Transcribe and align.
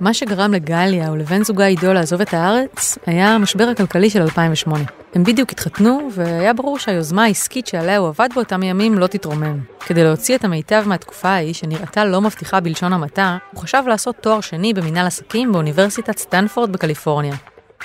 מה 0.00 0.14
שגרם 0.14 0.52
לגליה 0.54 1.12
ולבן 1.12 1.44
זוגה 1.44 1.66
עידו 1.66 1.92
לעזוב 1.92 2.20
את 2.20 2.34
הארץ, 2.34 2.98
היה 3.06 3.34
המשבר 3.34 3.68
הכלכלי 3.68 4.10
של 4.10 4.22
2008. 4.22 4.84
הם 5.14 5.24
בדיוק 5.24 5.50
התחתנו, 5.52 6.08
והיה 6.12 6.52
ברור 6.52 6.78
שהיוזמה 6.78 7.24
העסקית 7.24 7.66
שעליה 7.66 7.98
הוא 7.98 8.08
עבד 8.08 8.28
באותם 8.34 8.62
ימים 8.62 8.98
לא 8.98 9.06
תתרומם. 9.06 9.58
כדי 9.86 10.04
להוציא 10.04 10.36
את 10.36 10.44
המיטב 10.44 10.82
מהתקופה 10.86 11.28
ההיא, 11.28 11.54
שנראתה 11.54 12.04
לא 12.04 12.20
מבטיחה 12.20 12.60
בלשון 12.60 12.92
המעטה, 12.92 13.38
הוא 13.52 13.60
חשב 13.60 13.82
לעשות 13.86 14.16
תואר 14.16 14.40
שני 14.40 14.74
במנהל 14.74 15.06
עסקים 15.06 15.52
באוניברסיטת 15.52 16.18
סטנפורד 16.18 16.72
בקליפורניה. 16.72 17.34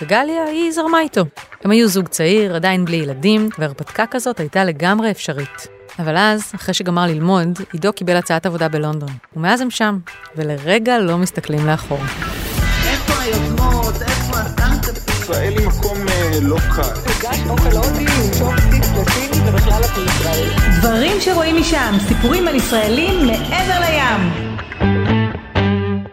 וגליה, 0.02 0.44
היא 0.44 0.72
זרמה 0.72 1.00
איתו. 1.02 1.26
הם 1.64 1.72
היו 1.72 1.88
זוג 1.88 2.08
צעיר, 2.08 2.56
עדיין 2.56 2.86
בלי 2.86 2.98
ילדים, 2.98 3.50
והרפתקה 3.60 4.06
כזאת 4.06 4.40
הייתה 4.40 4.64
לגמרי 4.64 5.12
אפשרית. 5.12 5.75
אבל 6.00 6.18
אז, 6.18 6.52
אחרי 6.56 6.74
שגמר 6.74 7.06
ללמוד, 7.06 7.60
עידו 7.74 7.94
קיבל 7.94 8.16
הצעת 8.16 8.46
עבודה 8.46 8.68
בלונדון. 8.68 9.10
ומאז 9.36 9.62
הם 9.62 9.70
שם, 9.70 9.98
ולרגע 10.36 11.00
לא 11.00 11.18
מסתכלים 11.18 11.68
לאחור. 11.68 12.00
איפה 12.88 13.22
היוזמות? 13.22 14.02
איפה 14.02 14.38
הסטארט-אפים? 14.38 15.06
ישראל 15.26 15.58
היא 15.58 15.68
מקום 15.68 15.98
אה, 16.08 16.40
לא 16.42 16.58
קל. 16.76 17.16
דברים 20.82 21.22
שרואים 21.22 21.56
משם, 21.56 21.96
סיפורים 22.08 22.48
על 22.48 22.56
ישראלים 22.56 23.28
מעבר 23.28 23.80
לים. 23.80 24.52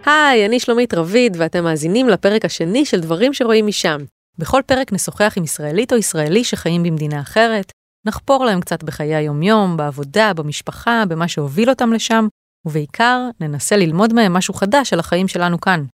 היי, 0.06 0.46
אני 0.46 0.60
שלומית 0.60 0.94
רביד, 0.94 1.36
ואתם 1.40 1.64
מאזינים 1.64 2.08
לפרק 2.08 2.44
השני 2.44 2.84
של 2.84 3.00
דברים 3.00 3.32
שרואים 3.32 3.66
משם. 3.66 3.98
בכל 4.38 4.60
פרק 4.66 4.92
נשוחח 4.92 5.32
עם 5.36 5.44
ישראלית 5.44 5.92
או 5.92 5.98
ישראלי 5.98 6.44
שחיים 6.44 6.82
במדינה 6.82 7.20
אחרת, 7.20 7.72
נחפור 8.06 8.44
להם 8.44 8.60
קצת 8.60 8.82
בחיי 8.82 9.14
היומיום, 9.14 9.76
בעבודה, 9.76 10.32
במשפחה, 10.34 11.04
במה 11.08 11.28
שהוביל 11.28 11.70
אותם 11.70 11.92
לשם, 11.92 12.26
ובעיקר 12.66 13.28
ננסה 13.40 13.76
ללמוד 13.76 14.12
מהם 14.12 14.32
משהו 14.32 14.54
חדש 14.54 14.92
על 14.92 15.00
החיים 15.00 15.28
שלנו 15.28 15.60
כאן. 15.60 15.84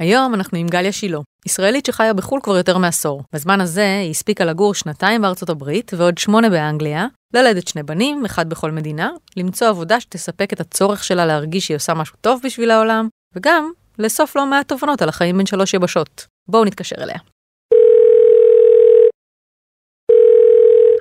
היום 0.00 0.34
אנחנו 0.34 0.58
עם 0.58 0.66
גליה 0.66 0.92
שילה, 0.92 1.18
ישראלית 1.46 1.86
שחיה 1.86 2.12
בחו"ל 2.14 2.40
כבר 2.42 2.56
יותר 2.56 2.78
מעשור. 2.78 3.22
בזמן 3.32 3.60
הזה 3.60 3.98
היא 4.02 4.10
הספיקה 4.10 4.44
לגור 4.44 4.74
שנתיים 4.74 5.22
בארצות 5.22 5.50
הברית 5.50 5.92
ועוד 5.96 6.18
שמונה 6.18 6.50
באנגליה, 6.50 7.06
ללדת 7.34 7.68
שני 7.68 7.82
בנים, 7.82 8.24
אחד 8.24 8.48
בכל 8.48 8.70
מדינה, 8.70 9.10
למצוא 9.36 9.68
עבודה 9.68 10.00
שתספק 10.00 10.52
את 10.52 10.60
הצורך 10.60 11.04
שלה 11.04 11.26
להרגיש 11.26 11.66
שהיא 11.66 11.76
עושה 11.76 11.94
משהו 11.94 12.16
טוב 12.20 12.40
בשביל 12.44 12.70
העולם, 12.70 13.08
וגם 13.34 13.70
לאסוף 13.98 14.36
לא 14.36 14.46
מעט 14.46 14.68
תובנות 14.68 15.02
על 15.02 15.08
החיים 15.08 15.36
בין 15.36 15.46
שלוש 15.46 15.74
יבשות. 15.74 16.26
בואו 16.48 16.64
נתקשר 16.64 16.96
אליה. 16.98 17.18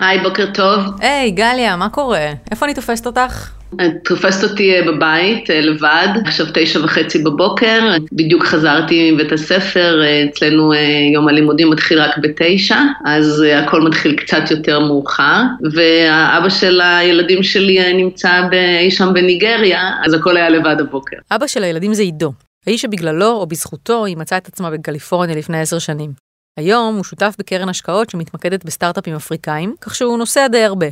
היי, 0.02 0.19
בוקר 0.19 0.45
טוב. 0.53 0.80
היי, 0.99 1.31
גליה, 1.31 1.75
מה 1.75 1.89
קורה? 1.89 2.27
איפה 2.52 2.66
אני 2.66 2.73
תופסת 2.73 3.05
אותך? 3.05 3.49
את 3.75 3.91
תופסת 4.03 4.44
אותי 4.44 4.75
אה, 4.75 4.91
בבית, 4.91 5.49
אה, 5.49 5.61
לבד, 5.61 6.07
עכשיו 6.25 6.45
תשע 6.53 6.80
וחצי 6.83 7.23
בבוקר, 7.23 7.95
בדיוק 8.11 8.45
חזרתי 8.45 9.11
מבית 9.11 9.31
הספר, 9.31 10.02
אה, 10.03 10.23
אצלנו 10.29 10.73
יום 11.13 11.27
הלימודים 11.27 11.69
מתחיל 11.69 12.02
רק 12.02 12.17
בתשע, 12.17 12.77
אז 13.05 13.45
הכל 13.55 13.81
מתחיל 13.81 14.16
קצת 14.16 14.52
יותר 14.52 14.79
מאוחר, 14.79 15.41
והאבא 15.73 16.49
של 16.49 16.81
הילדים 16.81 17.44
שלי 17.44 17.94
נמצא 17.94 18.41
אי 18.79 18.91
שם 18.91 19.13
בניגריה, 19.13 19.91
אז 20.05 20.13
הכל 20.13 20.38
היה 20.38 20.49
לבד 20.49 20.75
הבוקר. 20.79 21.17
אבא 21.31 21.47
של 21.47 21.63
הילדים 21.63 21.94
זה 21.94 22.02
עידו, 22.02 22.31
האיש 22.67 22.81
שבגללו 22.81 23.31
או 23.31 23.45
בזכותו 23.45 24.05
היא 24.05 24.17
מצאה 24.17 24.38
את 24.38 24.47
עצמה 24.47 24.72
בקליפורניה 24.72 25.35
לפני 25.35 25.59
עשר 25.59 25.79
שנים. 25.79 26.30
היום 26.57 26.95
הוא 26.95 27.03
שותף 27.03 27.35
בקרן 27.39 27.69
השקעות 27.69 28.09
שמתמקדת 28.09 28.66
בסטארט-אפים 28.66 29.16
אפריקאים, 29.16 29.75
כך 29.81 29.95
שהוא 29.95 30.17
נוסע 30.17 30.47
די 30.47 30.63
הרבה. 30.63 30.88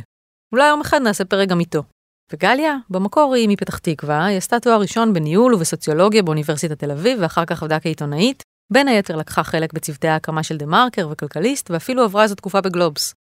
אולי 0.52 0.68
יום 0.68 0.80
אחד 0.80 0.98
נעשה 1.02 1.24
פרק 1.24 1.48
גם 1.48 1.60
איתו. 1.60 1.82
וגליה, 2.32 2.76
במקור 2.90 3.34
היא 3.34 3.48
מפתח 3.48 3.78
תקווה, 3.78 4.24
היא 4.24 4.38
עשתה 4.38 4.60
תואר 4.60 4.80
ראשון 4.80 5.12
בניהול 5.12 5.54
ובסוציולוגיה 5.54 6.22
באוניברסיטת 6.22 6.78
תל 6.78 6.90
אביב, 6.90 7.18
ואחר 7.22 7.44
כך 7.44 7.62
עבדה 7.62 7.80
כעיתונאית. 7.80 8.42
בין 8.72 8.88
היתר 8.88 9.16
לקחה 9.16 9.42
חלק 9.42 9.72
בצוותי 9.72 10.08
ההקמה 10.08 10.42
של 10.42 10.56
דה 10.56 10.66
מרקר 10.66 11.08
וכלכליסט, 11.10 11.70
ואפילו 11.70 12.02
עברה 12.02 12.22
איזו 12.22 12.34
תקופה 12.34 12.60
בגלובס. 12.60 13.14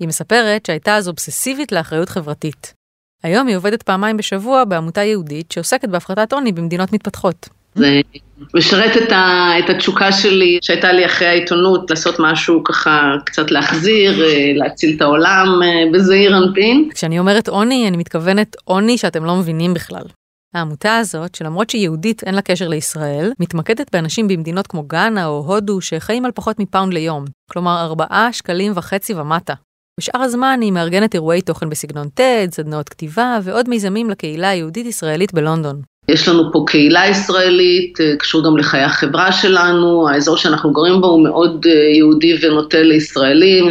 היא 0.00 0.08
מספרת 0.08 0.66
שהייתה 0.66 0.96
אז 0.96 1.08
אובססיבית 1.08 1.72
לאחריות 1.72 2.08
חברתית. 2.08 2.74
היום 3.22 3.46
היא 3.46 3.56
עובדת 3.56 3.82
פעמיים 3.82 4.16
בשבוע 4.16 4.64
בעמותה 4.64 5.02
יהודית 5.02 5.52
שעוסקת 5.52 5.88
בהפחתת 5.88 6.32
עוני 6.32 6.52
במדינות 6.52 6.92
מתפתחות. 6.92 7.48
זה 7.74 8.00
משרת 8.54 8.96
את, 8.96 9.12
ה, 9.12 9.52
את 9.58 9.70
התשוקה 9.70 10.12
שלי 10.12 10.58
שהייתה 10.62 10.92
לי 10.92 11.06
אחרי 11.06 11.28
העיתונות, 11.28 11.90
לעשות 11.90 12.14
משהו 12.18 12.64
ככה 12.64 13.14
קצת 13.26 13.50
להחזיר, 13.50 14.24
אה, 14.24 14.52
להציל 14.54 14.96
את 14.96 15.02
העולם 15.02 15.46
אה, 15.62 15.92
בזעיר 15.92 16.36
אנפין. 16.38 16.88
כשאני 16.94 17.18
אומרת 17.18 17.48
עוני, 17.48 17.88
אני 17.88 17.96
מתכוונת 17.96 18.56
עוני 18.64 18.98
שאתם 18.98 19.24
לא 19.24 19.36
מבינים 19.36 19.74
בכלל. 19.74 20.02
העמותה 20.54 20.96
הזאת, 20.96 21.34
שלמרות 21.34 21.70
שהיא 21.70 21.82
יהודית 21.82 22.24
אין 22.24 22.34
לה 22.34 22.42
קשר 22.42 22.68
לישראל, 22.68 23.32
מתמקדת 23.40 23.90
באנשים 23.92 24.28
במדינות 24.28 24.66
כמו 24.66 24.82
גאנה 24.82 25.26
או 25.26 25.44
הודו 25.46 25.80
שחיים 25.80 26.24
על 26.24 26.30
פחות 26.34 26.60
מפאונד 26.60 26.94
ליום, 26.94 27.24
כלומר 27.50 27.80
ארבעה 27.80 28.32
שקלים 28.32 28.72
וחצי 28.74 29.14
ומטה. 29.14 29.54
בשאר 30.00 30.20
הזמן 30.20 30.58
היא 30.62 30.72
מארגנת 30.72 31.14
אירועי 31.14 31.42
תוכן 31.42 31.70
בסגנון 31.70 32.06
TED, 32.20 32.54
סדנאות 32.54 32.88
כתיבה 32.88 33.38
ועוד 33.42 33.68
מיזמים 33.68 34.10
לקהילה 34.10 34.48
היהודית-ישראלית 34.48 35.34
בלונדון. 35.34 35.80
יש 36.08 36.28
לנו 36.28 36.52
פה 36.52 36.64
קהילה 36.66 37.06
ישראלית, 37.06 38.00
אה, 38.00 38.16
קשור 38.18 38.44
גם 38.44 38.56
לחיי 38.56 38.82
החברה 38.82 39.32
שלנו, 39.32 40.08
האזור 40.08 40.36
שאנחנו 40.36 40.72
גרים 40.72 41.00
בו 41.00 41.06
הוא 41.06 41.24
מאוד 41.24 41.66
אה, 41.66 41.96
יהודי 41.96 42.34
ונוטה 42.42 42.82
לישראלים. 42.82 43.70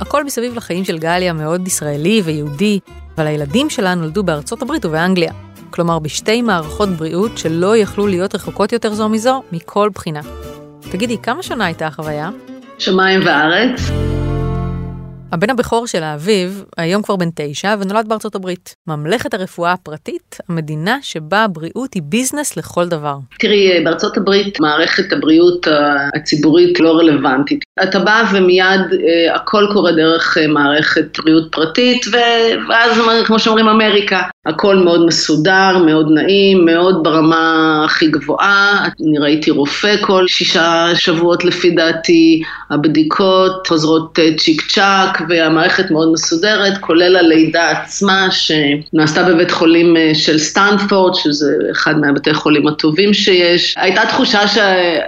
הכל 0.00 0.24
מסביב 0.24 0.56
לחיים 0.56 0.84
של 0.84 0.98
גליה 0.98 1.32
מאוד 1.32 1.66
ישראלי 1.66 2.22
ויהודי, 2.24 2.78
אבל 3.16 3.26
הילדים 3.26 3.70
שלה 3.70 3.94
נולדו 3.94 4.22
בארצות 4.22 4.62
הברית 4.62 4.84
ובאנגליה. 4.84 5.32
כלומר, 5.70 5.98
בשתי 5.98 6.42
מערכות 6.42 6.88
בריאות 6.88 7.38
שלא 7.38 7.76
יכלו 7.76 8.06
להיות 8.06 8.34
רחוקות 8.34 8.72
יותר 8.72 8.94
זו 8.94 9.08
מזו, 9.08 9.42
מכל 9.52 9.88
בחינה. 9.94 10.20
תגידי, 10.90 11.16
כמה 11.22 11.42
שנה 11.42 11.64
הייתה 11.64 11.86
החוויה? 11.86 12.30
שמיים 12.78 13.20
וארץ. 13.26 14.15
הבן 15.36 15.50
הבכור 15.50 15.86
של 15.86 16.02
האביב, 16.02 16.64
היום 16.76 17.02
כבר 17.02 17.16
בן 17.16 17.28
תשע, 17.34 17.74
ונולד 17.80 18.08
בארצות 18.08 18.34
הברית. 18.34 18.74
ממלכת 18.86 19.34
הרפואה 19.34 19.72
הפרטית, 19.72 20.38
המדינה 20.48 20.98
שבה 21.02 21.44
הבריאות 21.44 21.94
היא 21.94 22.02
ביזנס 22.04 22.56
לכל 22.56 22.88
דבר. 22.88 23.16
תראי, 23.38 23.84
בארצות 23.84 24.16
הברית 24.16 24.60
מערכת 24.60 25.12
הבריאות 25.12 25.66
הציבורית 26.14 26.80
לא 26.80 26.98
רלוונטית. 26.98 27.64
אתה 27.82 27.98
בא 27.98 28.22
ומיד 28.32 28.80
אה, 28.92 29.34
הכל 29.34 29.66
קורה 29.72 29.92
דרך 29.92 30.38
אה, 30.38 30.46
מערכת 30.46 31.18
בריאות 31.18 31.52
פרטית, 31.52 32.06
ואז 32.68 33.00
כמו 33.26 33.38
שאומרים 33.38 33.68
אמריקה, 33.68 34.22
הכל 34.46 34.76
מאוד 34.76 35.06
מסודר, 35.06 35.78
מאוד 35.86 36.06
נעים, 36.10 36.64
מאוד 36.64 37.02
ברמה 37.02 37.82
הכי 37.84 38.06
גבוהה. 38.06 38.88
אני 39.08 39.18
ראיתי 39.18 39.50
רופא 39.50 39.94
כל 40.00 40.24
שישה 40.28 40.86
שבועות 40.94 41.44
לפי 41.44 41.70
דעתי, 41.70 42.42
הבדיקות 42.70 43.66
חוזרות 43.66 44.18
אה, 44.18 44.36
צ'יק 44.36 44.62
צ'אק, 44.68 45.20
והמערכת 45.28 45.90
מאוד 45.90 46.12
מסודרת, 46.12 46.78
כולל 46.78 47.16
הלידה 47.16 47.70
עצמה 47.70 48.28
שנעשתה 48.30 49.22
בבית 49.22 49.50
חולים 49.50 49.96
אה, 49.96 50.14
של 50.14 50.38
סטנפורד, 50.38 51.14
שזה 51.14 51.56
אחד 51.72 51.98
מהבתי 52.00 52.34
חולים 52.34 52.68
הטובים 52.68 53.14
שיש. 53.14 53.74
הייתה 53.76 54.02
תחושה 54.08 54.48
ש... 54.48 54.58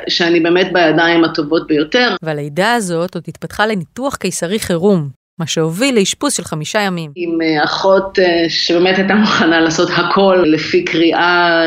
שאני 0.09 0.41
באמת 0.41 0.73
בידיים 0.73 1.25
הטובות 1.25 1.67
ביותר. 1.67 2.17
והלידה 2.23 2.75
הזאת 2.75 3.15
עוד 3.15 3.25
התפתחה 3.29 3.67
לניתוח 3.67 4.17
קיסרי 4.17 4.59
חירום, 4.59 5.09
מה 5.41 5.47
שהוביל 5.47 5.95
לאשפוז 5.99 6.35
של 6.35 6.45
חמישה 6.45 6.81
ימים. 6.81 7.11
עם 7.17 7.39
אה, 7.43 7.65
אחות 7.65 8.19
אה, 8.19 8.45
שבאמת 8.49 8.99
הייתה 8.99 9.15
מוכנה 9.15 9.61
לעשות 9.61 9.89
הכל 9.97 10.45
לפי 10.47 10.85
קריאה, 10.85 11.65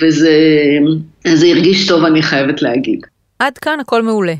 וזה 0.00 1.46
הרגיש 1.46 1.88
טוב, 1.88 2.04
אני 2.04 2.22
חייבת 2.22 2.62
להגיד. 2.62 3.00
עד 3.38 3.58
כאן 3.58 3.80
הכל 3.80 4.02
מעולה. 4.02 4.34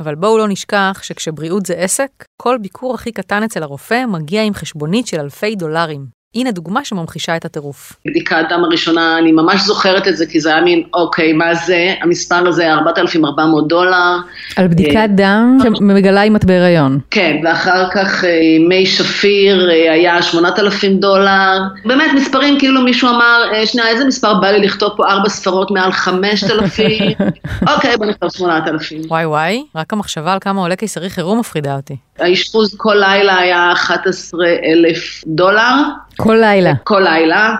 אבל 0.00 0.14
בואו 0.14 0.38
לא 0.38 0.48
נשכח 0.48 1.00
שכשבריאות 1.02 1.66
זה 1.66 1.74
עסק, 1.74 2.10
כל 2.42 2.58
ביקור 2.62 2.94
הכי 2.94 3.12
קטן 3.12 3.42
אצל 3.42 3.62
הרופא 3.62 4.04
מגיע 4.06 4.42
עם 4.42 4.54
חשבונית 4.54 5.06
של 5.06 5.20
אלפי 5.20 5.54
דולרים. 5.56 6.19
הנה 6.34 6.50
דוגמה 6.50 6.84
שממחישה 6.84 7.36
את 7.36 7.44
הטירוף. 7.44 7.92
בדיקת 8.06 8.44
דם 8.48 8.64
הראשונה, 8.64 9.18
אני 9.18 9.32
ממש 9.32 9.60
זוכרת 9.60 10.08
את 10.08 10.16
זה, 10.16 10.26
כי 10.26 10.40
זה 10.40 10.48
היה 10.48 10.60
מין, 10.60 10.82
אוקיי, 10.94 11.32
מה 11.32 11.54
זה? 11.54 11.94
המספר 12.02 12.48
הזה 12.48 12.72
4,400 12.72 13.68
דולר. 13.68 14.16
על 14.56 14.68
בדיקת 14.68 14.96
אה, 14.96 15.06
דם 15.06 15.58
שמגלה 15.62 16.22
אם 16.22 16.36
את 16.36 16.44
בהיריון. 16.44 16.98
כן, 17.10 17.36
ואחר 17.44 17.90
כך 17.90 18.24
אה, 18.24 18.30
מי 18.68 18.86
שפיר 18.86 19.70
אה, 19.70 19.92
היה 19.92 20.22
8,000 20.22 20.96
דולר. 20.96 21.58
באמת, 21.84 22.10
מספרים 22.14 22.58
כאילו 22.58 22.80
מישהו 22.80 23.08
אמר, 23.08 23.42
שנייה, 23.64 23.88
איזה 23.88 24.04
מספר 24.04 24.34
בא 24.40 24.50
לי 24.50 24.66
לכתוב 24.66 24.90
פה 24.96 25.06
ארבע 25.06 25.28
ספרות 25.28 25.70
מעל 25.70 25.92
5,000? 25.92 26.98
אוקיי, 27.74 27.96
בוא 27.96 28.06
נכתוב 28.06 28.30
8,000. 28.30 29.02
וואי 29.08 29.26
וואי, 29.26 29.64
רק 29.74 29.92
המחשבה 29.92 30.32
על 30.32 30.38
כמה 30.40 30.60
עולה 30.60 30.76
קיסרי 30.76 31.10
חירום 31.10 31.38
מפחידה 31.38 31.76
אותי. 31.76 31.96
האשפוז 32.20 32.74
כל 32.76 32.94
לילה 32.94 33.38
היה 33.38 33.72
11,000 33.72 35.24
דולר. 35.26 35.74
כל 36.16 36.36
לילה. 36.40 36.72
כל 36.84 37.00
לילה. 37.00 37.54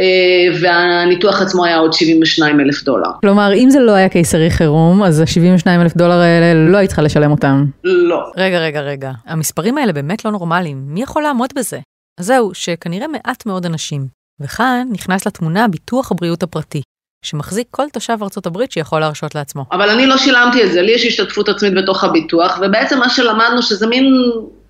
אה, 0.00 0.58
והניתוח 0.60 1.42
עצמו 1.42 1.64
היה 1.64 1.76
עוד 1.76 1.92
72 1.92 2.60
אלף 2.60 2.82
דולר. 2.84 3.10
כלומר, 3.20 3.54
אם 3.54 3.70
זה 3.70 3.80
לא 3.80 3.92
היה 3.92 4.08
קיסרי 4.08 4.50
חירום, 4.50 5.02
אז 5.02 5.20
ה-72 5.20 5.68
אלף 5.82 5.96
דולר 5.96 6.18
האלה 6.18 6.70
לא 6.70 6.76
היית 6.76 6.88
צריכה 6.88 7.02
לשלם 7.02 7.30
אותם. 7.30 7.64
לא. 7.84 8.22
רגע, 8.36 8.58
רגע, 8.58 8.80
רגע. 8.80 9.12
המספרים 9.26 9.78
האלה 9.78 9.92
באמת 9.92 10.24
לא 10.24 10.30
נורמליים. 10.30 10.82
מי 10.86 11.02
יכול 11.02 11.22
לעמוד 11.22 11.50
בזה? 11.56 11.78
אז 12.20 12.26
זהו, 12.26 12.50
שכנראה 12.54 13.08
מעט 13.08 13.46
מאוד 13.46 13.66
אנשים, 13.66 14.06
וכאן 14.40 14.88
נכנס 14.90 15.26
לתמונה 15.26 15.68
ביטוח 15.68 16.12
הבריאות 16.12 16.42
הפרטי, 16.42 16.82
שמחזיק 17.24 17.66
כל 17.70 17.84
תושב 17.92 18.18
ארצות 18.22 18.46
הברית 18.46 18.72
שיכול 18.72 19.00
להרשות 19.00 19.34
לעצמו. 19.34 19.64
אבל 19.72 19.90
אני 19.90 20.06
לא 20.06 20.16
שילמתי 20.16 20.64
את 20.64 20.72
זה, 20.72 20.82
לי 20.82 20.92
יש 20.92 21.06
השתתפות 21.06 21.48
עצמית 21.48 21.74
בתוך 21.74 22.04
הביטוח, 22.04 22.58
ובעצם 22.62 22.98
מה 22.98 23.08
שלמדנו 23.08 23.62
שזה 23.62 23.86
מין 23.86 24.04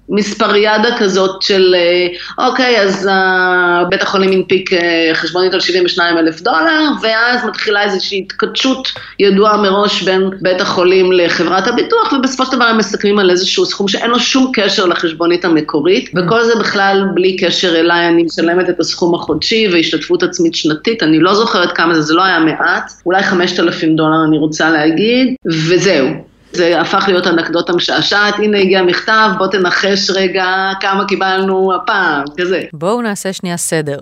מספריאדה 0.08 0.88
כזאת 0.98 1.42
של 1.42 1.74
אה, 1.74 2.46
אוקיי, 2.48 2.80
אז 2.80 3.08
uh, 3.08 3.88
בית 3.88 4.02
החולים 4.02 4.32
הנפיק 4.32 4.72
uh, 4.72 4.76
חשבונית 5.14 5.54
על 5.54 5.60
72 5.60 6.18
אלף 6.18 6.40
דולר, 6.40 6.80
ואז 7.02 7.44
מתחילה 7.44 7.82
איזושהי 7.82 8.18
התכתשות 8.18 8.88
ידועה 9.18 9.62
מראש 9.62 10.02
בין 10.02 10.30
בית 10.40 10.60
החולים 10.60 11.12
לחברת 11.12 11.66
הביטוח, 11.66 12.12
ובסופו 12.12 12.46
של 12.46 12.56
דבר 12.56 12.64
הם 12.64 12.78
מסתכלים 12.78 13.18
על 13.18 13.30
איזשהו 13.30 13.66
סכום 13.66 13.88
שאין 13.88 14.10
לו 14.10 14.20
שום 14.20 14.50
קשר 14.54 14.86
לחשבונית 14.86 15.44
המקורית, 15.44 16.10
וכל 16.14 16.44
זה 16.44 16.52
בכלל 16.60 17.04
בלי 17.14 17.36
קשר 17.36 17.80
אליי, 17.80 18.08
אני 18.08 18.22
משלמת 18.22 18.68
את 18.68 18.80
הסכום 18.80 19.14
החודשי 19.14 19.68
והשתתפות 19.72 20.22
עצמית 20.22 20.54
שנתית, 20.54 21.02
אני 21.02 21.18
לא 21.18 21.34
זוכרת 21.34 21.72
כמה 21.72 21.94
זה, 21.94 22.02
זה 22.02 22.14
לא 22.14 22.22
היה 22.22 22.38
מעט, 22.38 22.92
אולי 23.06 23.22
5,000 23.22 23.96
דולר 23.96 24.24
אני 24.28 24.38
רוצה 24.38 24.70
להגיד, 24.70 25.34
וזהו. 25.46 26.33
זה 26.54 26.80
הפך 26.80 27.04
להיות 27.08 27.26
אנקדוטה 27.26 27.72
משעשעת, 27.72 28.34
הנה 28.38 28.58
הגיע 28.58 28.82
מכתב, 28.82 29.28
בוא 29.38 29.46
תנחש 29.46 30.10
רגע 30.10 30.46
כמה 30.80 31.04
קיבלנו 31.08 31.74
הפעם, 31.74 32.24
כזה. 32.36 32.62
בואו 32.72 33.02
נעשה 33.02 33.32
שנייה 33.32 33.56
סדר. 33.56 33.98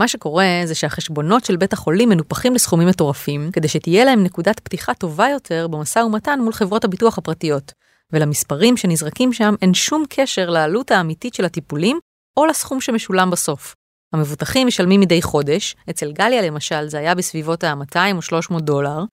מה 0.00 0.08
שקורה 0.08 0.44
זה 0.64 0.74
שהחשבונות 0.74 1.44
של 1.44 1.56
בית 1.56 1.72
החולים 1.72 2.08
מנופחים 2.08 2.54
לסכומים 2.54 2.88
מטורפים, 2.88 3.50
כדי 3.52 3.68
שתהיה 3.68 4.04
להם 4.04 4.22
נקודת 4.24 4.60
פתיחה 4.60 4.94
טובה 4.94 5.28
יותר 5.28 5.66
במשא 5.70 5.98
ומתן 5.98 6.40
מול 6.42 6.52
חברות 6.52 6.84
הביטוח 6.84 7.18
הפרטיות. 7.18 7.72
ולמספרים 8.12 8.76
שנזרקים 8.76 9.32
שם 9.32 9.54
אין 9.62 9.74
שום 9.74 10.04
קשר 10.08 10.50
לעלות 10.50 10.90
האמיתית 10.90 11.34
של 11.34 11.44
הטיפולים, 11.44 11.98
או 12.36 12.46
לסכום 12.46 12.80
שמשולם 12.80 13.30
בסוף. 13.30 13.74
המבוטחים 14.14 14.66
משלמים 14.66 15.00
מדי 15.00 15.22
חודש, 15.22 15.76
אצל 15.90 16.12
גליה 16.12 16.42
למשל 16.42 16.88
זה 16.88 16.98
היה 16.98 17.14
בסביבות 17.14 17.64
ה-200 17.64 18.16
או 18.16 18.22
300 18.22 18.64
דולר, 18.64 19.04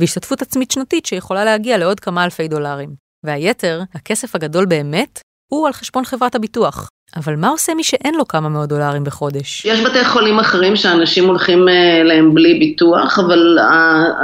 והשתתפות 0.00 0.42
עצמית 0.42 0.70
שנתית 0.70 1.06
שיכולה 1.06 1.44
להגיע 1.44 1.78
לעוד 1.78 2.00
כמה 2.00 2.24
אלפי 2.24 2.48
דולרים. 2.48 2.88
והיתר, 3.26 3.80
הכסף 3.94 4.34
הגדול 4.34 4.66
באמת, 4.66 5.20
הוא 5.52 5.66
על 5.66 5.72
חשבון 5.72 6.04
חברת 6.04 6.34
הביטוח. 6.34 6.88
אבל 7.16 7.36
מה 7.36 7.48
עושה 7.48 7.74
מי 7.74 7.84
שאין 7.84 8.14
לו 8.14 8.28
כמה 8.28 8.48
מאות 8.48 8.68
דולרים 8.68 9.04
בחודש? 9.04 9.64
יש 9.64 9.80
בתי 9.80 10.04
חולים 10.04 10.38
אחרים 10.38 10.76
שאנשים 10.76 11.26
הולכים 11.26 11.68
אליהם 12.00 12.34
בלי 12.34 12.58
ביטוח, 12.58 13.18
אבל 13.18 13.58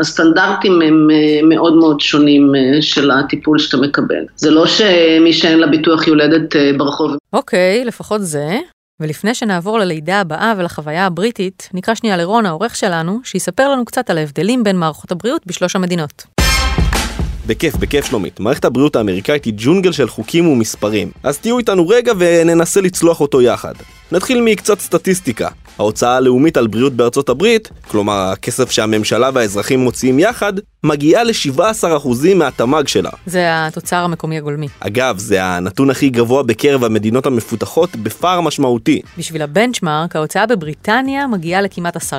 הסטנדרטים 0.00 0.82
הם 0.82 1.08
מאוד 1.49 1.73
מאוד 1.73 2.00
שונים 2.00 2.52
של 2.81 3.11
הטיפול 3.11 3.58
שאתה 3.58 3.76
מקבל. 3.76 4.25
זה 4.37 4.50
לא 4.50 4.67
שמי 4.67 5.32
שאין 5.32 5.58
לה 5.58 5.67
ביטוח 5.67 6.06
יולדת 6.06 6.56
ברחוב. 6.76 7.17
אוקיי, 7.32 7.84
לפחות 7.84 8.20
זה. 8.22 8.58
ולפני 9.00 9.34
שנעבור 9.34 9.78
ללידה 9.78 10.20
הבאה 10.20 10.54
ולחוויה 10.56 11.06
הבריטית, 11.06 11.69
נקרא 11.75 11.94
שנייה 11.94 12.16
לרון, 12.16 12.46
העורך 12.46 12.76
שלנו, 12.76 13.20
שיספר 13.25 13.69
לנו 13.69 13.84
קצת 13.84 14.10
על 14.10 14.19
ההבדלים 14.19 14.64
בין 14.64 14.76
מערכות 14.76 15.12
הבריאות 15.12 15.46
בשלוש 15.46 15.76
המדינות. 15.76 16.26
בכיף, 17.46 17.76
בכיף 17.76 18.04
שלומית. 18.04 18.40
מערכת 18.40 18.64
הבריאות 18.64 18.96
האמריקאית 18.96 19.44
היא 19.44 19.54
ג'ונגל 19.56 19.93
של 19.93 20.08
חוקים 20.08 20.48
ומספרים. 20.48 21.10
אז 21.22 21.38
תהיו 21.38 21.58
איתנו 21.58 21.88
רגע 21.88 22.12
וננסה 22.19 22.81
לצלוח 22.81 23.20
אותו 23.20 23.43
יחד. 23.43 23.75
נתחיל 24.12 24.41
מקצת 24.41 24.81
סטטיסטיקה. 24.81 25.49
ההוצאה 25.79 26.17
הלאומית 26.17 26.56
על 26.56 26.67
בריאות 26.67 26.93
בארצות 26.93 27.29
הברית, 27.29 27.70
כלומר 27.88 28.12
הכסף 28.12 28.70
שהממשלה 28.70 29.31
והאזרחים 29.35 29.81
מוציאים 29.81 30.19
יחד, 30.19 30.53
מגיעה 30.85 31.25
ל-17% 31.25 32.35
מהתמ"ג 32.35 32.88
שלה. 32.88 33.11
זה 33.26 33.47
התוצר 33.49 33.97
המקומי 33.97 34.38
הגולמי. 34.38 34.69
אגב, 34.81 35.19
זה 35.19 35.44
הנתון 35.44 35.91
הכי 35.91 36.08
גבוה 36.08 36.43
בקרב 36.43 36.85
המדינות 36.85 37.26
המפותחות 37.26 37.97
בפער 37.97 38.41
משמעותי. 38.41 39.03
בשביל 39.19 39.43
הבנצ'מארק, 39.43 40.17
ההוצאה 40.17 40.47
בבריטניה 40.47 41.26
מגיעה 41.26 41.62
לכמעט 41.62 41.97
10% 41.97 42.11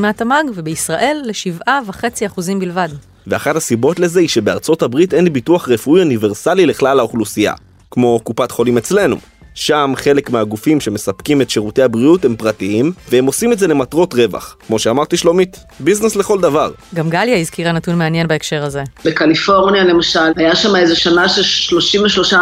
מהתמ"ג, 0.00 0.44
ובישראל 0.56 1.22
ל-7.5% 1.24 2.40
בלבד. 2.60 2.88
ואחת 3.26 3.56
הסיבות 3.56 4.00
לזה 4.00 4.20
היא 4.20 4.28
שבארצות 4.28 4.82
הברית 4.82 5.14
אין 5.14 5.32
ביטוח 5.32 5.68
רפואי 5.68 6.02
אוניברסלי 6.02 6.66
לכלל 6.66 6.98
האוכלוסייה, 6.98 7.52
כמו 7.90 8.20
קופת 8.24 8.50
חולים 8.50 8.78
אצלנו. 8.78 9.16
שם 9.58 9.92
חלק 9.96 10.30
מהגופים 10.30 10.80
שמספקים 10.80 11.42
את 11.42 11.50
שירותי 11.50 11.82
הבריאות 11.82 12.24
הם 12.24 12.36
פרטיים, 12.36 12.92
והם 13.10 13.26
עושים 13.26 13.52
את 13.52 13.58
זה 13.58 13.66
למטרות 13.66 14.14
רווח. 14.14 14.56
כמו 14.66 14.78
שאמרתי 14.78 15.16
שלומית, 15.16 15.56
ביזנס 15.80 16.16
לכל 16.16 16.40
דבר. 16.40 16.70
גם 16.94 17.10
גליה 17.10 17.36
הזכירה 17.36 17.72
נתון 17.72 17.98
מעניין 17.98 18.28
בהקשר 18.28 18.64
הזה. 18.64 18.82
בקליפורניה 19.04 19.84
למשל, 19.84 20.20
היה 20.36 20.56
שם 20.56 20.76
איזה 20.76 20.96
שנה 20.96 21.28
ש-33% 21.28 22.36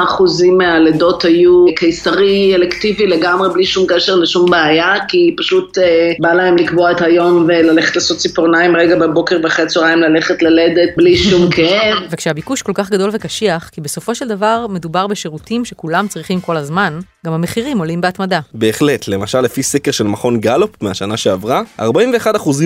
מהלידות 0.58 1.24
היו 1.24 1.64
קיסרי 1.76 2.54
אלקטיבי 2.54 3.06
לגמרי, 3.06 3.48
בלי 3.48 3.66
שום 3.66 3.86
קשר 3.88 4.16
לשום 4.16 4.50
בעיה, 4.50 4.94
כי 5.08 5.34
פשוט 5.38 5.78
אה, 5.78 6.12
בא 6.20 6.32
להם 6.32 6.56
לקבוע 6.56 6.90
את 6.92 7.00
היום 7.00 7.44
וללכת 7.48 7.96
לעשות 7.96 8.18
ציפורניים 8.18 8.76
רגע 8.76 8.96
בבוקר 8.96 9.38
ואחרי 9.42 9.66
צהריים 9.66 9.98
ללכת 9.98 10.42
ללדת 10.42 10.88
בלי 10.96 11.16
שום 11.16 11.50
כאב. 11.50 11.98
וכשהביקוש 12.10 12.62
כל 12.62 12.72
כך 12.74 12.90
גדול 12.90 13.10
וקשיח, 13.12 13.68
כי 13.72 13.80
בסופו 13.80 14.14
של 14.14 14.28
דבר 14.28 14.66
מדובר 14.70 15.06
בשירותים 15.06 15.64
שכולם 15.64 16.08
צריכים 16.08 16.40
כל 16.40 16.56
הזמן, 16.56 16.98
גם 17.26 17.32
המחירים 17.32 17.78
עולים 17.78 18.00
בהתמדה. 18.00 18.40
בהחלט, 18.54 19.08
למשל 19.08 19.40
לפי 19.40 19.62
סקר 19.62 19.90
של 19.90 20.04
מכון 20.04 20.40
גלופ 20.40 20.70
מהשנה 20.82 21.16
שעברה, 21.16 21.62
41% 21.80 21.84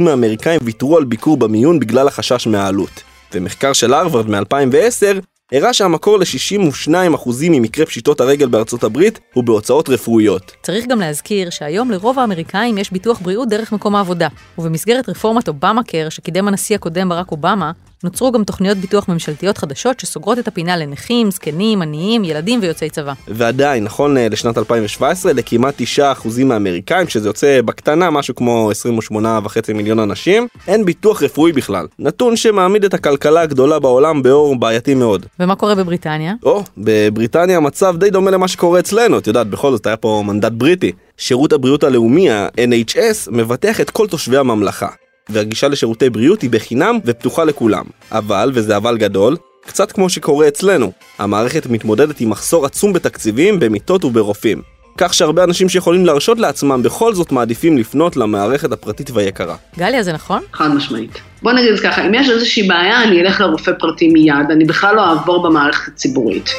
מהאמריקאים 0.01 0.61
ויתרו 0.65 0.97
על 0.97 1.05
ביקור 1.05 1.37
במיון 1.37 1.81
בגלל 1.81 2.09
החשש 2.09 2.47
מהעלות. 2.47 3.03
ומחקר 3.35 3.73
של 3.73 3.95
הרווארד 3.95 4.31
מ-2010 4.31 5.21
הראה 5.53 5.73
שהמקור 5.73 6.19
ל-62% 6.19 7.29
ממקרי 7.51 7.87
פשיטות 7.87 8.21
הרגל 8.21 8.49
בארצות 8.49 8.85
הברית 8.85 9.21
הוא 9.35 9.45
בהוצאות 9.45 9.89
רפואיות. 9.89 10.53
צריך 10.63 10.87
גם 10.87 11.01
להזכיר 11.01 11.51
שהיום 11.51 11.91
לרוב 11.91 12.19
האמריקאים 12.19 12.79
יש 12.79 12.93
ביטוח 12.93 13.21
בריאות 13.21 13.49
דרך 13.49 13.73
מקום 13.73 13.95
העבודה, 13.95 14.29
ובמסגרת 14.59 15.09
רפורמת 15.09 15.49
אובמה 15.49 15.83
קר 15.83 16.09
שקידם 16.09 16.49
הנשיא 16.49 16.77
הקודם 16.77 17.09
ברק 17.09 17.33
אובמה, 17.33 17.73
נוצרו 18.05 18.32
גם 18.32 18.44
תוכניות 18.44 18.79
ביטוח 18.79 19.08
ממשלתיות 19.08 19.58
חדשות 19.58 20.00
שסוגרות 20.00 20.38
את 20.38 20.49
הפינה 20.49 20.76
לנכים, 20.76 21.31
זקנים, 21.31 21.82
עניים, 21.82 22.25
ילדים 22.25 22.61
ויוצאי 22.62 22.91
צבא. 22.91 23.12
ועדיין, 23.29 23.85
נכון 23.85 24.17
לשנת 24.17 24.58
2017, 24.58 25.32
לכמעט 25.32 25.81
9% 25.99 26.44
מהאמריקאים, 26.44 27.08
שזה 27.08 27.29
יוצא 27.29 27.61
בקטנה 27.64 28.11
משהו 28.11 28.35
כמו 28.35 28.70
28.5 29.12 29.73
מיליון 29.75 29.99
אנשים, 29.99 30.47
אין 30.69 30.85
ביטוח 30.85 31.23
רפואי 31.23 31.52
בכלל. 31.52 31.87
נתון 31.99 32.37
שמעמיד 32.37 32.85
את 32.85 32.94
הכלכלה 32.94 33.41
הגדולה 33.41 33.79
בעולם 33.79 34.23
באור 34.23 34.56
בעייתי 34.56 34.94
מאוד. 34.94 35.26
ומה 35.41 35.56
קורה 35.56 35.75
בבריטניה? 35.75 36.35
או, 36.43 36.64
בבריטניה 36.79 37.56
המצב 37.56 37.96
די 37.99 38.11
דומה 38.11 38.31
למה 38.31 38.49
שקורה 38.49 38.81
אצלנו, 38.81 39.19
את 39.19 39.26
יודעת, 39.26 39.46
בכל 39.46 39.70
זאת 39.70 39.87
היה 39.87 39.96
פה 39.96 40.23
מנדט 40.26 40.53
בריטי. 40.53 40.93
שירות 41.17 41.53
הבריאות 41.53 41.85
הלאומי, 41.85 42.31
ה-NHS, 42.31 43.31
מבטח 43.31 43.81
את 43.81 43.91
כל 43.91 44.06
תושבי 44.06 44.36
הממלכה. 44.36 44.89
והגישה 45.32 45.69
לשירותי 45.69 46.10
בריאות 46.10 46.43
היא 46.43 46.51
בחינם 46.51 46.99
ופתוחה 47.05 47.44
לכולם. 47.44 47.84
אבל, 48.13 48.51
וזה 48.55 48.77
אבל 48.77 48.96
גדול, 48.96 49.37
קצת 49.67 49.93
כמו 49.93 50.10
שקורה 50.10 50.49
אצלנו, 50.49 50.93
המערכת 51.19 51.67
מתמודדת 51.67 52.20
עם 52.20 52.31
מחסור 52.31 52.67
עצום 52.67 52.93
בתקציבים, 52.93 53.60
במיטות 53.60 54.05
וברופאים. 54.05 54.63
כך 54.99 55.15
שהרבה 55.15 55.44
אנשים 55.44 55.69
שיכולים 55.69 56.06
להרשות 56.06 56.39
לעצמם 56.39 56.82
בכל 56.82 57.15
זאת 57.15 57.32
מעדיפים 57.32 57.79
לפנות 57.79 58.17
למערכת 58.17 58.72
הפרטית 58.72 59.10
והיקרה. 59.10 59.56
גליה, 59.79 60.03
זה 60.03 60.13
נכון? 60.13 60.43
חד 60.53 60.69
משמעית. 60.69 61.19
בוא 61.43 61.53
נגיד 61.53 61.70
את 61.70 61.77
זה 61.77 61.82
ככה, 61.82 62.06
אם 62.06 62.15
יש 62.15 62.31
איזושהי 62.31 62.69
בעיה, 62.69 63.03
אני 63.03 63.20
אלך 63.20 63.41
לרופא 63.41 63.72
פרטי 63.79 64.08
מיד, 64.08 64.51
אני 64.51 64.65
בכלל 64.65 64.96
לא 64.96 65.10
אעבור 65.10 65.43
במערכת 65.43 65.93
הציבורית. 65.93 66.51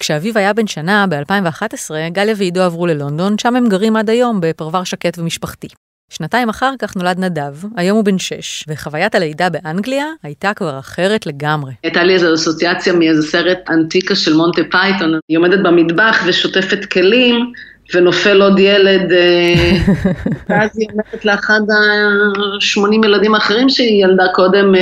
כשאביב 0.00 0.38
היה 0.38 0.52
בן 0.52 0.66
שנה, 0.66 1.06
ב-2011, 1.08 1.90
גליה 2.12 2.34
ועידו 2.38 2.62
עברו 2.62 2.86
ללונדון, 2.86 3.38
שם 3.38 3.56
הם 3.56 3.68
גרים 3.68 3.96
עד 3.96 4.10
היום 4.10 4.40
בפרבר 4.40 4.84
שקט 4.84 5.18
ומשפחתי. 5.18 5.68
שנתיים 6.10 6.48
אחר 6.48 6.72
כך 6.78 6.96
נולד 6.96 7.18
נדב, 7.18 7.54
היום 7.76 7.96
הוא 7.96 8.04
בן 8.04 8.18
שש, 8.18 8.64
וחוויית 8.68 9.14
הלידה 9.14 9.48
באנגליה 9.50 10.06
הייתה 10.22 10.54
כבר 10.54 10.78
אחרת 10.78 11.26
לגמרי. 11.26 11.72
הייתה 11.82 12.04
לי 12.04 12.14
איזו 12.14 12.34
אסוציאציה 12.34 12.92
מאיזה 12.92 13.22
סרט 13.22 13.58
אנטיקה 13.70 14.14
של 14.14 14.34
מונטה 14.34 14.62
פייתון, 14.70 15.18
היא 15.28 15.38
עומדת 15.38 15.58
במטבח 15.64 16.22
ושוטפת 16.26 16.84
כלים, 16.84 17.52
ונופל 17.94 18.42
עוד 18.42 18.58
ילד, 18.58 19.12
ואז 20.48 20.70
היא 20.78 20.88
אומרת 20.92 21.24
לאחד 21.24 21.60
ה-80 21.70 23.06
ילדים 23.06 23.34
האחרים 23.34 23.68
שהיא 23.68 24.04
ילדה 24.04 24.24
קודם, 24.34 24.74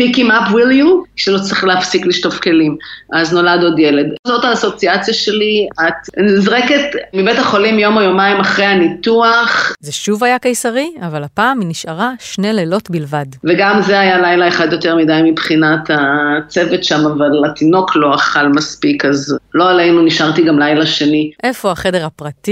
pick 0.00 0.14
him 0.14 0.28
up 0.30 0.50
will 0.50 0.72
you, 0.72 0.88
שלא 1.16 1.38
צריך 1.38 1.64
להפסיק 1.64 2.06
לשטוף 2.06 2.38
כלים. 2.38 2.76
אז 3.12 3.34
נולד 3.34 3.62
עוד 3.62 3.78
ילד. 3.78 4.06
זאת 4.26 4.44
האסוציאציה 4.44 5.14
שלי, 5.14 5.68
את 5.80 6.18
נזרקת 6.18 6.82
מבית 7.14 7.38
החולים 7.38 7.78
יום 7.78 7.96
או 7.96 8.02
יומיים 8.02 8.40
אחרי 8.40 8.64
הניתוח. 8.64 9.72
זה 9.80 9.92
שוב 9.92 10.24
היה 10.24 10.38
קיסרי, 10.38 10.90
אבל 11.00 11.22
הפעם 11.24 11.60
היא 11.60 11.68
נשארה 11.68 12.12
שני 12.18 12.52
לילות 12.52 12.90
בלבד. 12.90 13.26
וגם 13.44 13.82
זה 13.82 14.00
היה 14.00 14.20
לילה 14.20 14.48
אחד 14.48 14.72
יותר 14.72 14.96
מדי 14.96 15.20
מבחינת 15.24 15.90
הצוות 15.90 16.84
שם, 16.84 17.00
אבל 17.06 17.50
התינוק 17.50 17.96
לא 17.96 18.14
אכל 18.14 18.48
מספיק, 18.48 19.04
אז 19.04 19.38
לא 19.54 19.70
עלינו, 19.70 20.02
נשארתי 20.02 20.44
גם 20.44 20.58
לילה 20.58 20.86
שני. 20.86 21.30
איפה 21.42 21.70
החדר 21.70 22.06
הפרטי? 22.06 22.43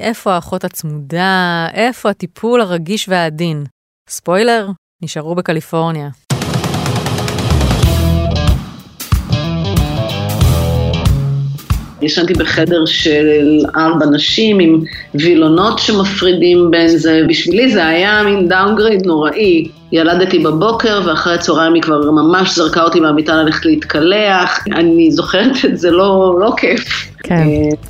איפה 0.00 0.32
האחות 0.32 0.64
הצמודה? 0.64 1.66
איפה 1.74 2.10
הטיפול 2.10 2.60
הרגיש 2.60 3.08
והעדין? 3.08 3.64
ספוילר, 4.08 4.68
נשארו 5.02 5.34
בקליפורניה. 5.34 6.08
ישנתי 12.02 12.32
בחדר 12.34 12.86
של 12.86 13.60
ארבע 13.76 14.06
נשים 14.06 14.58
עם 14.60 14.80
וילונות 15.14 15.78
שמפרידים 15.78 16.70
בין 16.70 16.88
זה. 16.88 17.20
בשבילי 17.28 17.72
זה 17.72 17.86
היה 17.86 18.22
מין 18.22 18.48
downgrade 18.48 19.06
נוראי. 19.06 19.68
ילדתי 19.94 20.38
בבוקר 20.38 21.02
ואחרי 21.06 21.34
הצהריים 21.34 21.74
היא 21.74 21.82
כבר 21.82 22.10
ממש 22.10 22.54
זרקה 22.54 22.82
אותי 22.82 23.00
מהמיטה 23.00 23.34
ללכת 23.34 23.64
להתקלח. 23.64 24.64
אני 24.72 25.10
זוכרת 25.10 25.64
את 25.64 25.78
זה 25.78 25.90
לא, 25.90 26.36
לא 26.40 26.54
כיף. 26.56 27.08
כן, 27.22 27.46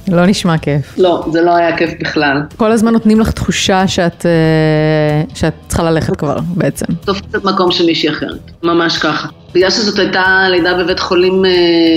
לא 0.09 0.27
נשמע 0.27 0.59
כיף. 0.59 0.99
לא, 0.99 1.25
זה 1.33 1.41
לא 1.43 1.57
היה 1.57 1.77
כיף 1.77 1.91
בכלל. 2.01 2.43
כל 2.57 2.73
הזמן 2.73 2.93
נותנים 2.93 3.21
לך 3.21 3.31
תחושה 3.31 3.89
שאת, 3.89 4.27
אה, 4.27 5.23
שאת 5.35 5.55
צריכה 5.69 5.83
ללכת 5.83 6.17
כבר 6.17 6.37
בעצם. 6.55 6.87
תופסת 7.05 7.45
מקום 7.45 7.71
של 7.71 7.87
מישהי 7.87 8.11
אחרת, 8.11 8.51
ממש 8.63 8.99
ככה. 8.99 9.29
בגלל 9.55 9.71
שזאת 9.71 9.99
הייתה 9.99 10.47
לידה 10.51 10.75
בבית 10.75 11.01
חולים 11.01 11.45
אה, 11.45 11.51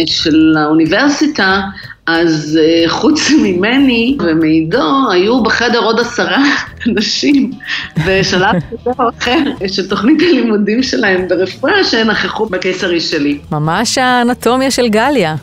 של 0.05 0.55
האוניברסיטה, 0.57 1.61
אז 2.07 2.59
אה, 2.61 2.89
חוץ 2.89 3.31
ממני 3.43 4.17
ומעידו, 4.19 5.11
היו 5.11 5.43
בחדר 5.43 5.79
עוד 5.79 5.99
עשרה 5.99 6.43
אנשים 6.87 7.51
בשלב 8.07 8.53
כזה 8.53 8.91
או 8.99 9.09
אחר 9.19 9.39
של 9.67 9.89
תוכנית 9.89 10.21
הלימודים 10.21 10.83
שלהם 10.83 11.27
ברפואה 11.27 11.83
שנכחו 11.83 12.45
בקיסרי 12.45 13.01
שלי. 13.01 13.39
ממש 13.51 13.97
האנטומיה 13.97 14.71
של 14.71 14.87
גליה. 14.87 15.35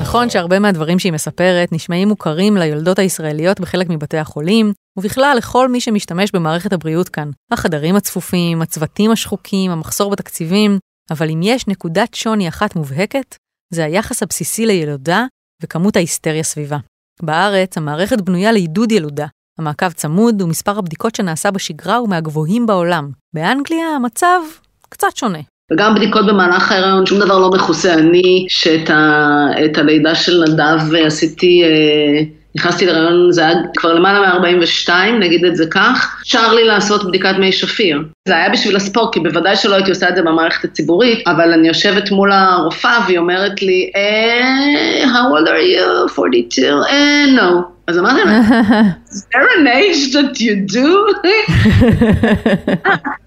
נכון 0.00 0.30
שהרבה 0.30 0.58
מהדברים 0.58 0.98
שהיא 0.98 1.12
מספרת 1.12 1.72
נשמעים 1.72 2.08
מוכרים 2.08 2.56
ליולדות 2.56 2.98
הישראליות 2.98 3.60
בחלק 3.60 3.88
מבתי 3.88 4.18
החולים, 4.18 4.72
ובכלל 4.96 5.34
לכל 5.38 5.68
מי 5.68 5.80
שמשתמש 5.80 6.30
במערכת 6.32 6.72
הבריאות 6.72 7.08
כאן. 7.08 7.30
החדרים 7.52 7.96
הצפופים, 7.96 8.62
הצוותים 8.62 9.10
השחוקים, 9.10 9.70
המחסור 9.70 10.10
בתקציבים, 10.10 10.78
אבל 11.10 11.30
אם 11.30 11.40
יש 11.42 11.68
נקודת 11.68 12.14
שוני 12.14 12.48
אחת 12.48 12.76
מובהקת, 12.76 13.36
זה 13.74 13.84
היחס 13.84 14.22
הבסיסי 14.22 14.66
לילודה 14.66 15.24
וכמות 15.62 15.96
ההיסטריה 15.96 16.42
סביבה. 16.42 16.76
בארץ 17.22 17.76
המערכת 17.76 18.20
בנויה 18.20 18.52
לעידוד 18.52 18.92
ילודה. 18.92 19.26
המעקב 19.58 19.90
צמוד 19.90 20.42
ומספר 20.42 20.78
הבדיקות 20.78 21.14
שנעשה 21.14 21.50
בשגרה 21.50 21.96
הוא 21.96 22.08
מהגבוהים 22.08 22.66
בעולם. 22.66 23.10
באנגליה 23.34 23.86
המצב 23.96 24.40
קצת 24.88 25.16
שונה. 25.16 25.38
וגם 25.72 25.94
בדיקות 25.94 26.26
במהלך 26.26 26.72
ההיריון, 26.72 27.06
שום 27.06 27.18
דבר 27.18 27.38
לא 27.38 27.50
מכוסה. 27.50 27.94
אני, 27.94 28.46
שאת 28.48 28.90
ה, 28.90 29.46
הלידה 29.74 30.14
של 30.14 30.44
נדב 30.48 30.94
עשיתי, 31.06 31.62
אה, 31.64 32.22
נכנסתי 32.56 32.86
להיריון, 32.86 33.32
זה 33.32 33.46
היה 33.46 33.54
כבר 33.76 33.92
למעלה 33.92 34.38
מ-42, 34.38 34.90
נגיד 35.20 35.44
את 35.44 35.56
זה 35.56 35.64
כך, 35.70 36.22
שר 36.24 36.54
לי 36.54 36.64
לעשות 36.64 37.08
בדיקת 37.08 37.34
מי 37.38 37.52
שפיר. 37.52 38.02
זה 38.28 38.36
היה 38.36 38.48
בשביל 38.50 38.76
הספורט, 38.76 39.14
כי 39.14 39.20
בוודאי 39.20 39.56
שלא 39.56 39.74
הייתי 39.74 39.90
עושה 39.90 40.08
את 40.08 40.16
זה 40.16 40.22
במערכת 40.22 40.64
הציבורית, 40.64 41.28
אבל 41.28 41.52
אני 41.52 41.68
יושבת 41.68 42.10
מול 42.10 42.32
הרופאה 42.32 42.98
והיא 43.06 43.18
אומרת 43.18 43.62
לי, 43.62 43.90
אה, 43.96 45.04
how 45.04 45.42
old 45.42 45.48
are 45.48 45.78
you? 45.78 46.18
42? 46.18 46.74
אה, 46.90 47.24
no. 47.36 47.78
אז 47.88 47.98
אמרתי 47.98 48.20
לה, 48.24 48.40
is 49.12 49.16
there 49.16 49.48
an 49.58 49.66
age 49.66 50.12
that 50.12 50.40
you 50.40 50.74
do? 50.74 50.88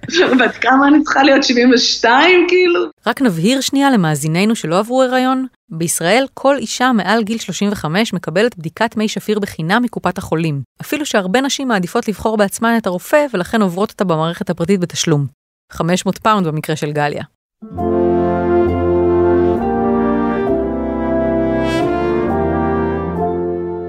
בת 0.40 0.56
כמה 0.56 0.88
אני 0.88 1.04
צריכה 1.04 1.24
להיות? 1.24 1.44
72 1.44 2.46
כאילו? 2.48 2.86
רק 3.08 3.22
נבהיר 3.22 3.62
שנייה 3.62 3.92
למאזיננו 3.92 4.56
שלא 4.56 4.80
עברו 4.80 5.04
הריון, 5.04 5.46
בישראל 5.72 6.26
כל 6.34 6.58
אישה 6.58 6.92
מעל 6.92 7.24
גיל 7.24 7.38
35 7.38 8.14
מקבלת 8.14 8.58
בדיקת 8.58 8.98
מי 8.98 9.08
שפיר 9.08 9.40
בחינם 9.40 9.84
מקופת 9.84 10.18
החולים, 10.18 10.62
אפילו 10.82 11.06
שהרבה 11.06 11.42
נשים 11.42 11.68
מעדיפות 11.68 12.08
לבחור 12.08 12.38
בעצמן 12.38 12.78
את 12.78 12.88
הרופא 12.88 13.26
ולכן 13.34 13.62
עוברות 13.62 13.92
אותה 13.92 14.04
במערכת 14.04 14.50
הפרטית 14.50 14.80
בתשלום. 14.80 15.28
500 15.72 16.18
פאונד 16.18 16.48
במקרה 16.48 16.76
של 16.76 16.92
גליה. 16.92 17.24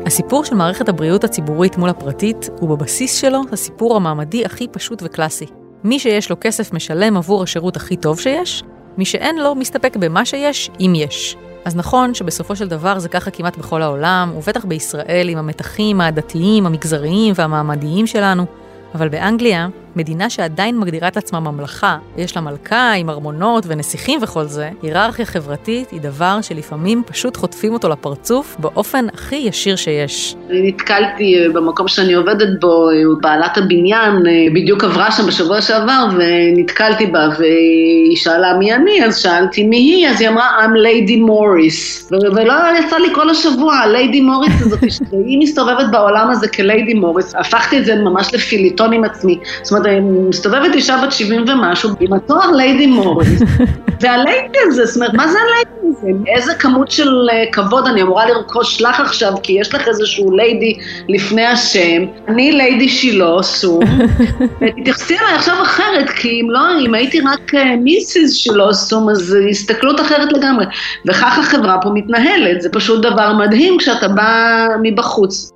הסיפור 0.07 0.45
של 0.45 0.55
מערכת 0.55 0.89
הבריאות 0.89 1.25
הציבורית 1.25 1.77
מול 1.77 1.91
הפרטית 1.91 2.51
הוא 2.61 2.69
בבסיס 2.69 3.21
שלו 3.21 3.41
הסיפור 3.53 3.97
המעמדי 3.97 4.45
הכי 4.45 4.69
פשוט 4.69 5.03
וקלאסי. 5.03 5.47
מי 5.85 5.99
שיש 5.99 6.31
לו 6.31 6.37
כסף 6.41 6.73
משלם 6.73 7.17
עבור 7.17 7.43
השירות 7.43 7.77
הכי 7.77 7.97
טוב 7.97 8.21
שיש, 8.21 8.63
מי 8.99 9.05
שאין 9.05 9.39
לו 9.39 9.55
מסתפק 9.55 9.97
במה 9.97 10.25
שיש, 10.25 10.71
אם 10.81 10.93
יש. 10.97 11.37
אז 11.65 11.77
נכון 11.77 12.15
שבסופו 12.15 12.57
של 12.57 12.69
דבר 12.69 12.99
זה 12.99 13.09
ככה 13.09 13.31
כמעט 13.31 13.59
בכל 13.59 13.83
העולם, 13.83 14.33
ובטח 14.37 14.65
בישראל 14.65 15.29
עם 15.29 15.39
המתחים 15.39 16.01
העדתיים, 16.01 16.67
המגזריים 16.67 17.35
והמעמדיים 17.37 18.07
שלנו, 18.07 18.47
אבל 18.95 19.09
באנגליה, 19.09 19.69
מדינה 19.97 20.31
שעדיין 20.31 20.79
מגדירה 20.79 21.09
את 21.09 21.17
עצמה 21.17 21.41
ממלכה, 21.41 21.99
ויש 22.17 22.37
לה 22.37 22.43
מלכה 22.43 22.93
עם 22.93 23.11
ארמונות 23.11 23.65
ונסיכים 23.69 24.21
וכל 24.23 24.45
זה, 24.45 24.71
היררכיה 24.83 25.27
חברתית 25.27 25.91
היא 25.91 26.01
דבר 26.01 26.39
שלפעמים 26.43 27.03
פשוט 27.07 27.37
חוטפים 27.37 27.73
אותו 27.73 27.89
לפרצוף 27.89 28.57
באופן 28.59 29.07
הכי 29.15 29.37
ישיר 29.37 29.77
שיש. 29.77 30.37
אני 30.51 30.69
נתקלתי 30.69 31.39
אה, 31.39 31.53
במקום 31.53 31.89
שאני 31.89 32.13
עובדת 32.13 32.61
בו, 32.61 32.91
אה, 32.91 32.95
בעלת 33.21 33.59
הבניין 33.59 34.13
אה, 34.27 34.47
בדיוק 34.55 34.85
עברה 34.85 35.11
שם 35.11 35.27
בשבוע 35.27 35.63
שעבר 35.63 36.07
ונתקלתי 36.17 37.07
בה 37.07 37.29
והיא 37.39 38.17
שאלה 38.17 38.55
מי 38.59 38.75
אני, 38.75 39.05
אז 39.05 39.19
שאלתי 39.19 39.63
מי 39.63 39.77
היא, 39.77 40.09
אז 40.09 40.21
היא 40.21 40.29
אמרה 40.29 40.49
I'm 40.65 40.71
Lady 40.71 41.29
Morris. 41.29 42.13
ולא 42.37 42.55
יצא 42.79 42.97
לי 42.97 43.09
כל 43.15 43.31
השבוע, 43.31 43.75
הליידי 43.75 44.21
מוריס 44.21 44.53
הזאת, 44.61 44.81
שהיא 44.91 45.39
מסתובבת 45.39 45.87
בעולם 45.93 46.31
הזה 46.31 46.49
כליידי 46.49 46.95
מוריס, 46.95 47.35
הפכתי 47.35 47.79
את 47.79 47.85
זה 47.85 47.95
ממש 47.95 48.35
לפיליטון 48.35 48.93
עם 48.93 49.05
עצמי. 49.05 49.39
זאת 49.63 49.73
אומרת, 49.73 49.82
מסתובבת 50.01 50.75
אישה 50.75 50.97
בת 51.05 51.13
70 51.13 51.45
ומשהו, 51.49 51.91
עם 52.01 52.13
התואר 52.13 52.51
ליידי 52.51 52.87
מוריס, 52.87 53.43
והליידי 54.01 54.59
הזה, 54.67 54.87
זאת 54.87 54.97
אומרת, 54.97 55.15
מה 55.15 55.29
זה 55.29 55.39
הליידי 55.39 55.71
הזה? 55.99 56.09
איזה 56.27 56.55
כמות 56.55 56.91
של 56.91 57.29
כבוד 57.53 57.87
אני 57.87 58.03
אמורה 58.03 58.27
לרכוש 58.27 58.83
לך 58.83 59.01
עכשיו, 59.01 59.33
כי 59.43 59.53
יש 59.53 59.75
לך 59.75 59.89
איזשהו 59.89 60.37
ליידי 60.37 60.75
לפני 61.09 61.47
השם, 61.47 62.03
אני 62.29 62.53
ליידי 62.53 62.89
שילה, 62.89 63.43
סום, 63.43 63.85
ותתייחסי 64.61 65.19
אליי 65.19 65.35
עכשיו 65.35 65.63
אחרת, 65.63 66.11
כי 66.11 66.41
אם 66.41 66.51
לא, 66.51 66.61
אם 66.87 66.95
הייתי 66.95 67.21
רק 67.21 67.53
מיסיס 67.79 68.37
שילה, 68.37 68.73
סום, 68.73 69.09
אז 69.11 69.37
הסתכלות 69.51 70.01
אחרת 70.01 70.33
לגמרי. 70.33 70.65
וכך 71.09 71.39
החברה 71.39 71.79
פה 71.83 71.91
מתנהלת, 71.95 72.63
זה 72.63 72.69
פשוט 72.73 73.03
דבר 73.03 73.33
מדהים 73.33 73.79
כשאתה 73.79 74.09
בא 74.09 74.67
מבחוץ. 74.83 75.52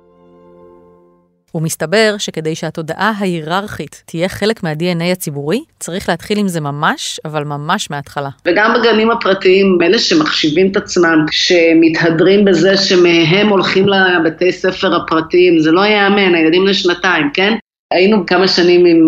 ומסתבר 1.55 2.15
שכדי 2.17 2.55
שהתודעה 2.55 3.13
ההיררכית 3.17 4.03
תהיה 4.05 4.29
חלק 4.29 4.63
מה-DNA 4.63 5.11
הציבורי, 5.11 5.63
צריך 5.79 6.09
להתחיל 6.09 6.37
עם 6.37 6.47
זה 6.47 6.61
ממש, 6.61 7.19
אבל 7.25 7.43
ממש 7.43 7.91
מההתחלה. 7.91 8.29
וגם 8.45 8.73
בגנים 8.73 9.11
הפרטיים, 9.11 9.77
אלה 9.83 9.99
שמחשיבים 9.99 10.71
את 10.71 10.77
עצמם, 10.77 11.25
שמתהדרים 11.31 12.45
בזה 12.45 12.77
שמהם 12.77 13.47
הולכים 13.49 13.85
לבתי 13.87 14.51
ספר 14.51 14.95
הפרטיים, 14.95 15.59
זה 15.59 15.71
לא 15.71 15.81
ייאמן, 15.81 16.35
הילדים 16.35 16.67
לשנתיים, 16.67 17.29
כן? 17.33 17.53
היינו 17.91 18.25
כמה 18.25 18.47
שנים 18.47 18.85
עם, 18.85 19.07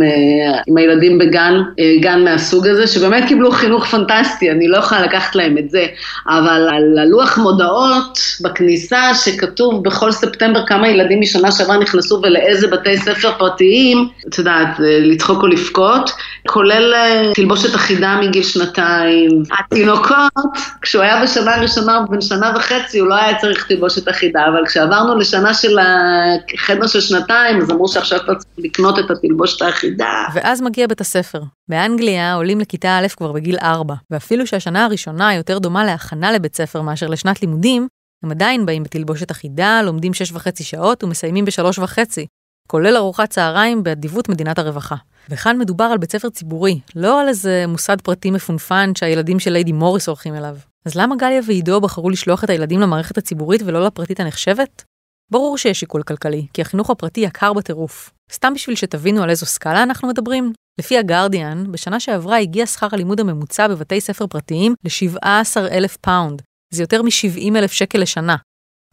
עם 0.68 0.78
הילדים 0.78 1.18
בגן, 1.18 1.54
גן 2.02 2.24
מהסוג 2.24 2.68
הזה, 2.68 2.88
שבאמת 2.88 3.24
קיבלו 3.28 3.52
חינוך 3.52 3.86
פנטסטי, 3.86 4.52
אני 4.52 4.68
לא 4.68 4.78
יכולה 4.78 5.02
לקחת 5.02 5.36
להם 5.36 5.58
את 5.58 5.70
זה, 5.70 5.86
אבל 6.28 6.70
על 6.72 6.98
הלוח 7.00 7.38
מודעות 7.38 8.20
בכניסה 8.42 9.14
שכתוב 9.14 9.84
בכל 9.84 10.12
ספטמבר 10.12 10.66
כמה 10.66 10.90
ילדים 10.90 11.22
משנה 11.22 11.52
שעברה 11.52 11.78
נכנסו 11.78 12.22
ולאיזה 12.24 12.68
בתי 12.68 12.98
ספר 12.98 13.32
פרטיים, 13.38 14.08
את 14.30 14.38
יודעת, 14.38 14.76
לצחוק 14.80 15.44
או 15.44 15.48
לבכות, 15.48 16.12
כולל 16.48 16.94
תלבושת 17.36 17.76
אחידה 17.76 18.20
מגיל 18.22 18.44
שנתיים. 18.44 19.44
התינוקות, 19.60 20.34
כשהוא 20.82 21.04
היה 21.04 21.24
בשנה 21.24 21.56
הראשונה, 21.56 22.00
בן 22.10 22.22
שנה 22.22 22.54
וחצי, 22.56 23.00
הוא 23.00 23.08
לא 23.08 23.16
היה 23.16 23.38
צריך 23.38 23.66
תלבושת 23.68 24.10
אחידה, 24.10 24.48
אבל 24.48 24.66
כשעברנו 24.66 25.16
לשנה 25.16 25.54
של 25.54 25.78
החדר 25.80 26.88
של 26.88 27.02
שנתיים, 27.02 27.62
אז 27.62 27.72
אמרו 27.72 27.88
שעכשיו 27.88 28.20
כבר 28.20 28.34
צריך 28.34 28.69
לקנות 28.70 29.00
את 29.00 29.12
התלבושת 29.12 29.62
האחידה. 29.62 30.26
ואז 30.34 30.62
מגיע 30.62 30.88
בית 30.88 31.02
הספר. 31.02 31.42
באנגליה 31.68 32.34
עולים 32.34 32.60
לכיתה 32.60 32.98
א' 32.98 33.08
כבר 33.18 33.32
בגיל 33.32 33.58
4, 33.62 33.96
ואפילו 34.12 34.48
שהשנה 34.48 34.86
הראשונה 34.86 35.36
יותר 35.36 35.60
דומה 35.60 35.86
להכנה 35.86 36.32
לבית 36.32 36.56
ספר 36.56 36.82
מאשר 36.82 37.08
לשנת 37.08 37.42
לימודים, 37.42 37.88
הם 38.24 38.32
עדיין 38.32 38.66
באים 38.66 38.84
בתלבושת 38.84 39.32
אחידה, 39.32 39.82
לומדים 39.82 40.14
6 40.14 40.32
וחצי 40.32 40.64
שעות 40.64 41.04
ומסיימים 41.04 41.46
ב-3 41.46 41.82
וחצי, 41.82 42.26
כולל 42.68 42.98
ארוחת 42.98 43.30
צהריים 43.30 43.84
באדיבות 43.84 44.30
מדינת 44.30 44.60
הרווחה. 44.60 44.96
וכאן 45.30 45.58
מדובר 45.58 45.84
על 45.84 45.98
בית 45.98 46.12
ספר 46.12 46.30
ציבורי, 46.30 46.80
לא 46.96 47.22
על 47.22 47.28
איזה 47.28 47.66
מוסד 47.68 48.02
פרטי 48.02 48.32
מפונפן 48.32 48.92
שהילדים 48.98 49.40
של 49.40 49.52
ליידי 49.52 49.72
מוריס 49.72 50.08
הולכים 50.08 50.36
אליו. 50.36 50.56
אז 50.86 50.96
למה 50.96 51.16
גליה 51.16 51.42
ועידו 51.48 51.82
בחרו 51.82 52.10
לשלוח 52.10 52.44
את 52.44 52.50
הילדים 52.50 52.80
למערכת 52.80 53.18
הציבורית 53.18 53.62
ולא 53.66 53.86
לפרטית 53.86 54.20
הנחשבת? 54.20 54.84
ברור 55.32 55.58
שיש 55.58 55.80
שיקול 55.80 56.04
כלכלי, 56.04 56.48
כי 56.54 56.62
החינוך 56.62 56.90
הפרטי 56.90 57.22
יקר 57.22 57.54
בטירוף. 57.54 58.12
סתם 58.32 58.54
בשביל 58.54 58.76
שתבינו 58.76 59.24
על 59.24 59.30
איזו 59.30 59.46
סקאלה 59.46 59.84
אנחנו 59.84 60.08
מדברים, 60.08 60.54
לפי 60.80 60.98
הגרדיאן, 60.98 61.72
בשנה 61.72 62.00
שעברה 62.00 62.38
הגיע 62.38 62.66
שכר 62.66 62.88
הלימוד 62.92 63.20
הממוצע 63.20 63.68
בבתי 63.68 64.02
ספר 64.02 64.28
פרטיים 64.28 64.76
ל-17,000 64.84 65.98
פאונד. 66.02 66.42
זה 66.74 66.84
יותר 66.84 67.02
מ-70 67.02 67.58
אלף 67.58 67.72
שקל 67.72 68.00
לשנה. 68.00 68.36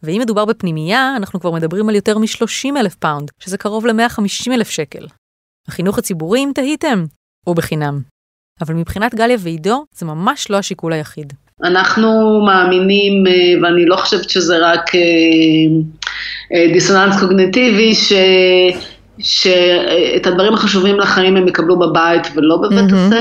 ואם 0.03 0.21
מדובר 0.21 0.45
בפנימייה, 0.45 1.17
אנחנו 1.17 1.41
כבר 1.41 1.51
מדברים 1.51 1.89
על 1.89 1.95
יותר 1.95 2.19
מ-30 2.19 2.79
אלף 2.79 2.95
פאונד, 2.95 3.31
שזה 3.39 3.59
קרוב 3.59 3.87
ל-150 3.87 4.53
אלף 4.53 4.71
שקל. 4.71 5.07
החינוך 5.69 5.99
הציבורי, 5.99 6.41
אם 6.41 6.51
תהיתם, 6.55 7.05
הוא 7.47 7.57
בחינם. 7.57 8.01
אבל 8.61 8.75
מבחינת 8.75 9.15
גליה 9.15 9.37
ועידו, 9.41 9.85
זה 9.95 10.07
ממש 10.07 10.51
לא 10.51 10.57
השיקול 10.57 10.93
היחיד. 10.93 11.33
אנחנו 11.65 12.41
מאמינים, 12.47 13.27
אה, 13.27 13.33
ואני 13.63 13.87
לא 13.87 13.97
חושבת 13.97 14.31
שזה 14.31 14.59
רק 14.63 14.95
אה, 14.95 15.01
דיסוננס 16.73 17.21
קוגניטיבי, 17.21 17.95
ש... 17.95 18.13
שאת 19.19 20.27
הדברים 20.27 20.55
החשובים 20.55 20.99
לחיים 20.99 21.37
הם 21.37 21.49
יקבלו 21.49 21.79
בבית 21.79 22.27
ולא 22.35 22.57
בבית 22.57 22.93
הספר. 22.93 23.21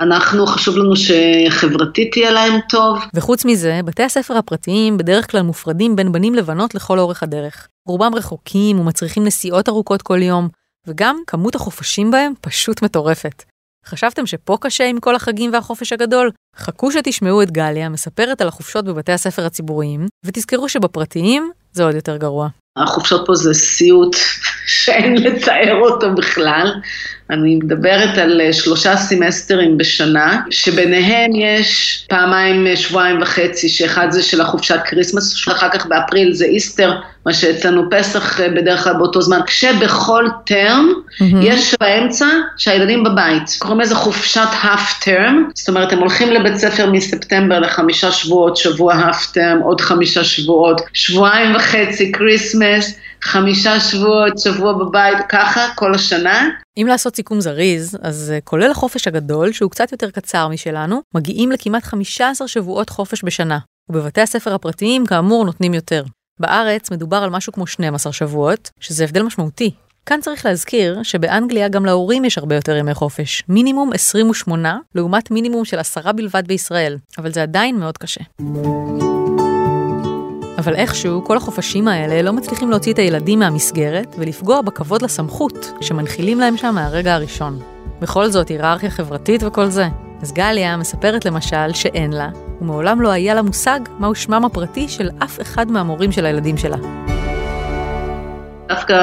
אנחנו, 0.00 0.46
חשוב 0.46 0.76
לנו 0.76 0.92
שחברתית 0.96 2.16
יהיה 2.16 2.30
להם 2.30 2.60
טוב. 2.68 2.98
וחוץ 3.14 3.44
מזה, 3.44 3.80
בתי 3.84 4.02
הספר 4.02 4.36
הפרטיים 4.36 4.98
בדרך 4.98 5.30
כלל 5.30 5.42
מופרדים 5.42 5.96
בין 5.96 6.12
בנים 6.12 6.34
לבנות 6.34 6.74
לכל 6.74 6.98
אורך 6.98 7.22
הדרך. 7.22 7.68
רובם 7.88 8.14
רחוקים 8.14 8.80
ומצריכים 8.80 9.24
נסיעות 9.24 9.68
ארוכות 9.68 10.02
כל 10.02 10.22
יום, 10.22 10.48
וגם 10.86 11.16
כמות 11.26 11.54
החופשים 11.54 12.10
בהם 12.10 12.32
פשוט 12.40 12.82
מטורפת. 12.82 13.42
חשבתם 13.86 14.26
שפה 14.26 14.56
קשה 14.60 14.84
עם 14.84 15.00
כל 15.00 15.14
החגים 15.14 15.52
והחופש 15.52 15.92
הגדול? 15.92 16.30
חכו 16.56 16.92
שתשמעו 16.92 17.42
את 17.42 17.50
גליה 17.50 17.88
מספרת 17.88 18.40
על 18.40 18.48
החופשות 18.48 18.84
בבתי 18.84 19.12
הספר 19.12 19.46
הציבוריים, 19.46 20.06
ותזכרו 20.24 20.68
שבפרטיים 20.68 21.50
זה 21.72 21.84
עוד 21.84 21.94
יותר 21.94 22.16
גרוע. 22.16 22.48
החופשות 22.76 23.26
פה 23.26 23.34
זה 23.34 23.54
סיוט 23.54 24.16
שאין 24.66 25.16
לתאר 25.22 25.74
אותו 25.80 26.14
בכלל. 26.14 26.72
אני 27.32 27.56
מדברת 27.56 28.18
על 28.18 28.40
אה, 28.40 28.52
שלושה 28.52 28.96
סמסטרים 28.96 29.78
בשנה, 29.78 30.40
שביניהם 30.50 31.30
יש 31.34 32.04
פעמיים 32.08 32.66
אה, 32.66 32.76
שבועיים 32.76 33.22
וחצי, 33.22 33.68
שאחד 33.68 34.06
זה 34.10 34.22
של 34.22 34.40
החופשת 34.40 34.80
Christmas, 34.84 35.32
שאחר 35.34 35.68
כך 35.68 35.86
באפריל 35.86 36.32
זה 36.32 36.44
Easter, 36.44 36.92
מה 37.26 37.32
שאצלנו 37.32 37.82
פסח 37.90 38.40
אה, 38.40 38.48
בדרך 38.48 38.84
כלל 38.84 38.92
באותו 38.92 39.22
זמן, 39.22 39.40
כשבכל 39.46 40.28
term 40.44 40.92
יש 41.42 41.74
באמצע 41.80 42.26
שהילדים 42.56 43.04
בבית. 43.04 43.56
קוראים 43.58 43.80
לזה 43.80 43.94
חופשת 43.94 44.48
half 44.60 45.00
term, 45.04 45.48
זאת 45.54 45.68
אומרת 45.68 45.92
הם 45.92 45.98
הולכים 45.98 46.32
לבית 46.32 46.56
ספר 46.56 46.90
מספטמבר 46.90 47.58
לחמישה 47.58 48.12
שבועות, 48.12 48.56
שבוע 48.56 48.94
half 48.94 49.32
term, 49.32 49.58
עוד 49.58 49.80
חמישה 49.80 50.24
שבועות, 50.24 50.80
שבועיים 50.92 51.54
וחצי 51.54 52.12
Christmas, 52.12 52.98
חמישה 53.22 53.80
שבועות, 53.80 54.38
שבוע 54.38 54.72
בבית, 54.72 55.18
ככה 55.28 55.60
כל 55.74 55.94
השנה. 55.94 56.48
אם 56.76 56.86
לעשות 56.88 57.16
סיכום 57.16 57.40
זריז, 57.40 57.98
אז 58.02 58.32
אה, 58.34 58.40
כולל 58.40 58.70
החופש 58.70 59.08
הגדול, 59.08 59.52
שהוא 59.52 59.70
קצת 59.70 59.92
יותר 59.92 60.10
קצר 60.10 60.48
משלנו, 60.48 61.00
מגיעים 61.14 61.52
לכמעט 61.52 61.84
15 61.84 62.48
שבועות 62.48 62.90
חופש 62.90 63.24
בשנה, 63.24 63.58
ובבתי 63.88 64.20
הספר 64.20 64.54
הפרטיים 64.54 65.06
כאמור 65.06 65.44
נותנים 65.44 65.74
יותר. 65.74 66.04
בארץ 66.40 66.90
מדובר 66.90 67.16
על 67.16 67.30
משהו 67.30 67.52
כמו 67.52 67.66
12 67.66 68.12
שבועות, 68.12 68.70
שזה 68.80 69.04
הבדל 69.04 69.22
משמעותי. 69.22 69.70
כאן 70.06 70.20
צריך 70.20 70.46
להזכיר 70.46 71.02
שבאנגליה 71.02 71.68
גם 71.68 71.84
להורים 71.84 72.24
יש 72.24 72.38
הרבה 72.38 72.54
יותר 72.54 72.76
ימי 72.76 72.94
חופש, 72.94 73.42
מינימום 73.48 73.92
28 73.92 74.78
לעומת 74.94 75.30
מינימום 75.30 75.64
של 75.64 75.78
10 75.78 76.12
בלבד 76.12 76.42
בישראל, 76.46 76.98
אבל 77.18 77.32
זה 77.32 77.42
עדיין 77.42 77.78
מאוד 77.78 77.98
קשה. 77.98 78.20
אבל 80.62 80.74
איכשהו 80.74 81.24
כל 81.24 81.36
החופשים 81.36 81.88
האלה 81.88 82.22
לא 82.22 82.32
מצליחים 82.32 82.70
להוציא 82.70 82.92
את 82.92 82.98
הילדים 82.98 83.38
מהמסגרת 83.38 84.14
ולפגוע 84.18 84.60
בכבוד 84.60 85.02
לסמכות 85.02 85.72
שמנחילים 85.80 86.40
להם 86.40 86.56
שם 86.56 86.74
מהרגע 86.74 87.14
הראשון. 87.14 87.58
בכל 88.00 88.28
זאת, 88.28 88.48
היררכיה 88.48 88.90
חברתית 88.90 89.42
וכל 89.42 89.66
זה. 89.66 89.88
אז 90.22 90.32
גליה 90.32 90.76
מספרת 90.76 91.24
למשל 91.24 91.72
שאין 91.72 92.12
לה, 92.12 92.28
ומעולם 92.60 93.00
לא 93.00 93.08
היה 93.08 93.34
לה 93.34 93.42
מושג 93.42 93.80
מהו 93.98 94.14
שמם 94.14 94.44
הפרטי 94.44 94.88
של 94.88 95.10
אף 95.24 95.40
אחד 95.40 95.70
מהמורים 95.70 96.12
של 96.12 96.26
הילדים 96.26 96.56
שלה. 96.56 96.76
דווקא 98.68 98.94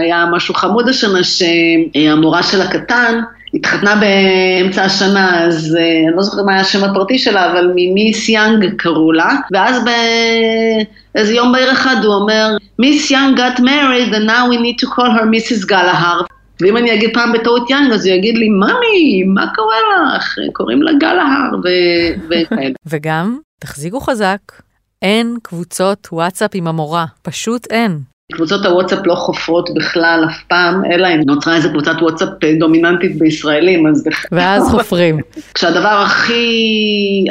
היה 0.00 0.26
משהו 0.32 0.54
חמוד 0.54 0.88
השנה 0.88 1.24
שהמורה 1.24 2.42
של 2.42 2.60
הקטן 2.60 3.20
התחתנה 3.54 3.94
באמצע 3.96 4.84
השנה, 4.84 5.44
אז 5.44 5.76
אה, 5.80 6.08
אני 6.08 6.16
לא 6.16 6.22
זוכרת 6.22 6.44
מה 6.44 6.52
היה 6.52 6.60
השם 6.60 6.84
הפרטי 6.84 7.18
שלה, 7.18 7.52
אבל 7.52 7.72
ממיס 7.74 8.28
יאנג 8.28 8.74
קראו 8.76 9.12
לה, 9.12 9.34
ואז 9.52 9.84
באיזה 11.14 11.34
יום 11.34 11.52
בהיר 11.52 11.72
אחד 11.72 11.96
הוא 12.04 12.14
אומר, 12.14 12.56
מיס 12.78 13.10
יאנג 13.10 13.38
got 13.38 13.58
married 13.58 14.12
and 14.12 14.26
now 14.26 14.48
we 14.50 14.56
need 14.56 14.84
to 14.84 14.86
call 14.86 15.10
her 15.18 15.24
Mrs. 15.24 15.66
גלהר. 15.66 16.22
ואם 16.60 16.76
אני 16.76 16.94
אגיד 16.94 17.10
פעם 17.14 17.32
בטעות 17.32 17.70
יאנג, 17.70 17.92
אז 17.92 18.06
הוא 18.06 18.14
יגיד 18.14 18.38
לי, 18.38 18.48
ממי, 18.48 19.22
מה 19.34 19.46
קורה 19.54 19.76
לך? 20.16 20.34
קוראים 20.52 20.82
לה 20.82 20.92
גלהר 21.00 21.50
וכאלה. 22.28 22.74
וגם, 22.90 23.38
תחזיקו 23.60 24.00
חזק, 24.00 24.38
אין 25.02 25.36
קבוצות 25.42 26.08
וואטסאפ 26.12 26.50
עם 26.54 26.66
המורה, 26.66 27.06
פשוט 27.22 27.66
אין. 27.70 27.98
קבוצות 28.32 28.66
הוואטסאפ 28.66 29.06
לא 29.06 29.14
חופרות 29.14 29.70
בכלל 29.74 30.24
אף 30.30 30.42
פעם, 30.48 30.82
אלא 30.92 31.08
אם 31.08 31.20
נוצרה 31.26 31.56
איזה 31.56 31.68
קבוצת 31.68 31.96
וואטסאפ 32.02 32.28
דומיננטית 32.58 33.18
בישראלים, 33.18 33.86
אז 33.86 34.04
בכלל. 34.04 34.38
ואז 34.38 34.68
חופרים. 34.70 35.18
כשהדבר 35.54 35.88
הכי, 36.06 36.44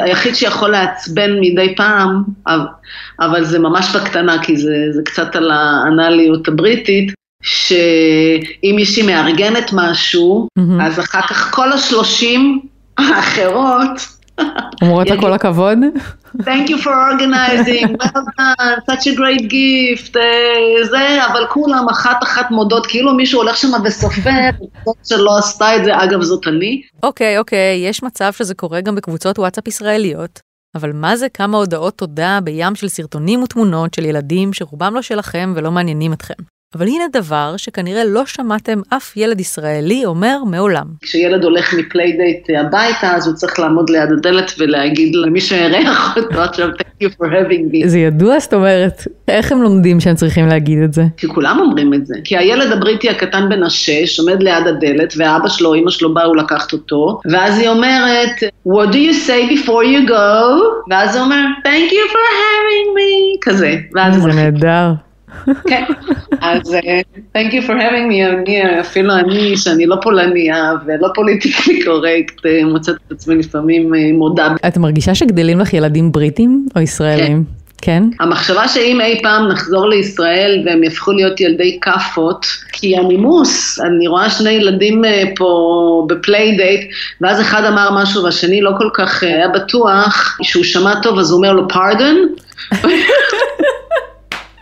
היחיד 0.02 0.34
שיכול 0.34 0.70
לעצבן 0.70 1.40
מדי 1.40 1.74
פעם, 1.76 2.22
אבל- 3.20 3.44
זה 3.44 3.58
ממש 3.58 3.96
בקטנה, 3.96 4.42
כי 4.42 4.56
זה, 4.56 4.74
זה 4.90 5.02
קצת 5.04 5.36
על 5.36 5.50
האנליות 5.50 6.48
הבריטית, 6.48 7.12
שאם 7.42 8.72
מישהי 8.76 9.02
מארגנת 9.02 9.70
משהו, 9.72 10.48
מהמם. 10.56 10.80
אז 10.80 10.98
אחר 11.00 11.22
כך 11.22 11.54
כל 11.54 11.72
השלושים 11.72 12.60
האחרות, 12.98 14.17
אומרות 14.82 15.10
לה 15.10 15.20
כל 15.20 15.32
הכבוד. 15.32 15.78
Thank 16.36 16.68
you 16.68 16.78
for 16.78 16.92
organizing, 17.12 17.88
well 18.00 18.24
done, 18.38 18.80
such 18.90 19.06
a 19.06 19.14
great 19.16 19.42
gift, 19.42 20.16
אה, 20.16 20.86
זה, 20.90 21.26
אבל 21.32 21.46
כולם 21.48 21.86
אחת 21.90 22.22
אחת 22.22 22.50
מודות, 22.50 22.86
כאילו 22.86 23.14
מישהו 23.14 23.40
הולך 23.40 23.56
שם 23.56 23.68
וסופר, 23.84 24.30
זאת 24.84 24.96
שלא 25.04 25.38
עשתה 25.38 25.76
את 25.76 25.84
זה, 25.84 26.04
אגב 26.04 26.22
זאת 26.22 26.46
אני. 26.46 26.82
אוקיי, 27.02 27.38
אוקיי, 27.38 27.84
יש 27.88 28.02
מצב 28.02 28.32
שזה 28.32 28.54
קורה 28.54 28.80
גם 28.80 28.94
בקבוצות 28.94 29.38
וואטסאפ 29.38 29.68
ישראליות, 29.68 30.40
אבל 30.74 30.92
מה 30.92 31.16
זה 31.16 31.28
כמה 31.28 31.56
הודעות 31.56 31.98
תודה 31.98 32.38
בים 32.44 32.74
של 32.74 32.88
סרטונים 32.88 33.42
ותמונות 33.42 33.94
של 33.94 34.04
ילדים 34.04 34.52
שרובם 34.52 34.94
לא 34.94 35.02
שלכם 35.02 35.52
ולא 35.56 35.70
מעניינים 35.70 36.12
אתכם. 36.12 36.57
אבל 36.74 36.86
הנה 36.86 37.04
דבר 37.12 37.54
שכנראה 37.56 38.04
לא 38.04 38.26
שמעתם 38.26 38.80
אף 38.88 39.16
ילד 39.16 39.40
ישראלי 39.40 40.04
אומר 40.04 40.44
מעולם. 40.44 40.84
כשילד 41.02 41.44
הולך 41.44 41.74
מ 41.74 41.82
playdate 41.82 42.46
הביתה, 42.60 43.14
אז 43.16 43.26
הוא 43.26 43.34
צריך 43.34 43.58
לעמוד 43.58 43.90
ליד 43.90 44.12
הדלת 44.12 44.52
ולהגיד 44.58 45.14
למי 45.14 45.40
שאירח 45.40 46.16
אותו 46.16 46.40
עכשיו, 46.42 46.68
thank 46.68 47.04
you 47.04 47.08
for 47.08 47.26
having 47.26 47.74
me. 47.74 47.86
זה 47.86 47.98
ידוע, 47.98 48.38
זאת 48.38 48.54
אומרת, 48.54 49.06
איך 49.28 49.52
הם 49.52 49.62
לומדים 49.62 50.00
שהם 50.00 50.14
צריכים 50.14 50.46
להגיד 50.46 50.78
את 50.82 50.92
זה? 50.92 51.02
כי 51.16 51.28
כולם 51.28 51.58
אומרים 51.60 51.94
את 51.94 52.06
זה. 52.06 52.14
כי 52.24 52.36
הילד 52.36 52.72
הבריטי 52.72 53.10
הקטן 53.10 53.48
בן 53.48 53.62
השש 53.62 54.20
עומד 54.20 54.42
ליד 54.42 54.66
הדלת, 54.66 55.14
ואבא 55.16 55.48
שלו, 55.48 55.74
אמא 55.74 55.90
שלו 55.90 56.14
באו 56.14 56.34
לקחת 56.34 56.72
אותו, 56.72 57.20
ואז 57.32 57.58
היא 57.58 57.68
אומרת, 57.68 58.36
what 58.68 58.92
do 58.92 58.96
you 58.96 59.28
say 59.28 59.52
before 59.52 59.84
you 59.84 60.08
go? 60.08 60.62
ואז 60.90 61.16
הוא 61.16 61.24
אומר, 61.24 61.44
thank 61.64 61.92
you 61.92 62.12
for 62.12 62.24
having 62.38 62.88
me, 62.96 63.38
כזה. 63.40 63.76
זה. 64.20 64.28
נהדר. 64.28 65.07
כן, 65.68 65.84
אז 66.40 66.74
אה, 66.74 67.00
thank 67.36 67.52
you 67.52 67.66
for 67.66 67.72
having 67.72 68.10
me, 68.10 68.28
אני, 68.32 68.80
אפילו 68.80 69.14
אני, 69.14 69.56
שאני 69.56 69.86
לא 69.86 69.96
פולניה 70.02 70.72
ולא 70.86 71.08
politically 71.14 71.84
correct, 71.84 72.46
אה, 72.46 72.64
מוצאת 72.64 72.96
את 73.06 73.12
עצמי 73.12 73.36
לפעמים 73.36 73.94
אה, 73.94 74.10
מודה. 74.12 74.48
את 74.66 74.76
מרגישה 74.76 75.14
שגדלים 75.14 75.60
לך 75.60 75.74
ילדים 75.74 76.12
בריטים 76.12 76.66
או 76.76 76.80
ישראלים? 76.80 77.44
כן. 77.82 78.02
המחשבה 78.20 78.68
שאם 78.68 79.00
אי 79.00 79.22
פעם 79.22 79.48
נחזור 79.48 79.88
לישראל 79.88 80.62
והם 80.66 80.84
יהפכו 80.84 81.12
להיות 81.12 81.40
ילדי 81.40 81.78
כאפות, 81.82 82.46
כי 82.72 82.96
הנימוס, 82.96 83.80
אני 83.80 84.06
רואה 84.06 84.30
שני 84.30 84.50
ילדים 84.50 85.04
אה, 85.04 85.24
פה 85.36 86.06
ב 86.08 86.16
playdate, 86.16 86.90
ואז 87.20 87.40
אחד 87.40 87.64
אמר 87.64 88.02
משהו 88.02 88.24
והשני 88.24 88.60
לא 88.60 88.70
כל 88.78 88.88
כך 88.94 89.24
אה, 89.24 89.28
היה 89.28 89.48
בטוח 89.48 90.38
שהוא 90.42 90.64
שמע 90.64 90.94
טוב, 91.02 91.18
אז 91.18 91.30
הוא 91.30 91.36
אומר 91.36 91.52
לו 91.52 91.68
pardon. 91.68 92.16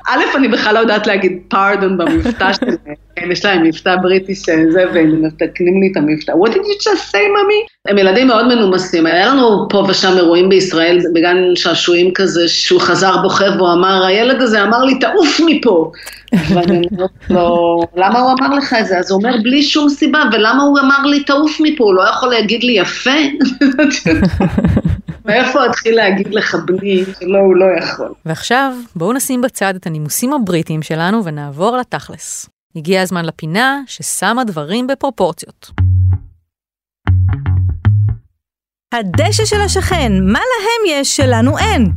א', 0.07 0.21
אני 0.37 0.49
בכלל 0.49 0.75
לא 0.75 0.79
יודעת 0.79 1.07
להגיד 1.07 1.39
פארדון 1.49 1.99
במבטא 1.99 2.53
שלהם, 2.53 2.77
כן, 3.17 3.33
יש 3.33 3.45
להם 3.45 3.63
מבטא 3.63 3.97
בריטי 3.97 4.35
שזה, 4.35 4.85
והם 4.95 5.23
מתקנים 5.23 5.81
לי 5.81 5.89
את 5.93 5.97
המבטא. 5.97 6.33
What 6.33 6.51
did 6.51 6.67
you 6.67 6.83
just 6.83 7.13
say, 7.13 7.19
ממי? 7.19 7.67
הם 7.89 7.99
ילדים 7.99 8.27
מאוד 8.27 8.47
מנומסים. 8.47 9.07
היה 9.07 9.27
לנו 9.27 9.67
פה 9.71 9.85
ושם 9.89 10.17
אירועים 10.17 10.49
בישראל, 10.49 10.99
בגן 11.15 11.37
שעשועים 11.55 12.11
כזה, 12.15 12.49
שהוא 12.49 12.81
חזר 12.81 13.17
בוכה 13.23 13.45
והוא 13.57 13.73
אמר, 13.73 14.05
הילד 14.05 14.43
הזה 14.43 14.63
אמר 14.63 14.85
לי, 14.85 14.99
תעוף 14.99 15.41
מפה. 15.47 15.91
ואני 16.33 16.89
אומרת 16.93 17.11
לו, 17.31 17.81
למה 17.97 18.21
הוא 18.21 18.33
אמר 18.39 18.57
לך 18.57 18.75
את 18.81 18.87
זה? 18.87 18.99
אז 18.99 19.11
הוא 19.11 19.19
אומר, 19.19 19.37
בלי 19.43 19.63
שום 19.63 19.89
סיבה, 19.89 20.23
ולמה 20.33 20.63
הוא 20.63 20.79
אמר 20.79 21.03
לי, 21.07 21.25
תעוף 21.25 21.61
מפה? 21.61 21.85
הוא 21.85 21.95
לא 21.95 22.03
יכול 22.03 22.29
להגיד 22.29 22.65
לי 22.65 22.73
יפה? 22.73 23.11
מאיפה 25.27 25.67
אתחיל 25.67 25.97
להגיד 25.97 26.35
לך 26.35 26.55
בני, 26.55 27.05
שלא, 27.21 27.39
הוא 27.39 27.57
לא 27.57 27.67
יכול. 27.79 28.13
ועכשיו, 28.27 28.73
בואו 28.97 29.13
נשים 29.13 29.41
בצד 29.41 29.75
את 29.75 29.87
הנימוסים 29.87 30.33
הבריטיים 30.33 30.83
שלנו 30.83 31.25
ונעבור 31.25 31.77
לתכלס. 31.77 32.49
הגיע 32.77 33.03
הזמן 33.03 33.25
לפינה 33.25 33.81
ששמה 33.87 34.45
דברים 34.45 34.87
בפרופורציות. 34.87 35.71
הדשא 38.95 39.45
של 39.45 39.61
השכן, 39.61 40.13
מה 40.23 40.39
להם 40.39 41.01
יש 41.01 41.17
שלנו 41.17 41.59
אין? 41.59 41.93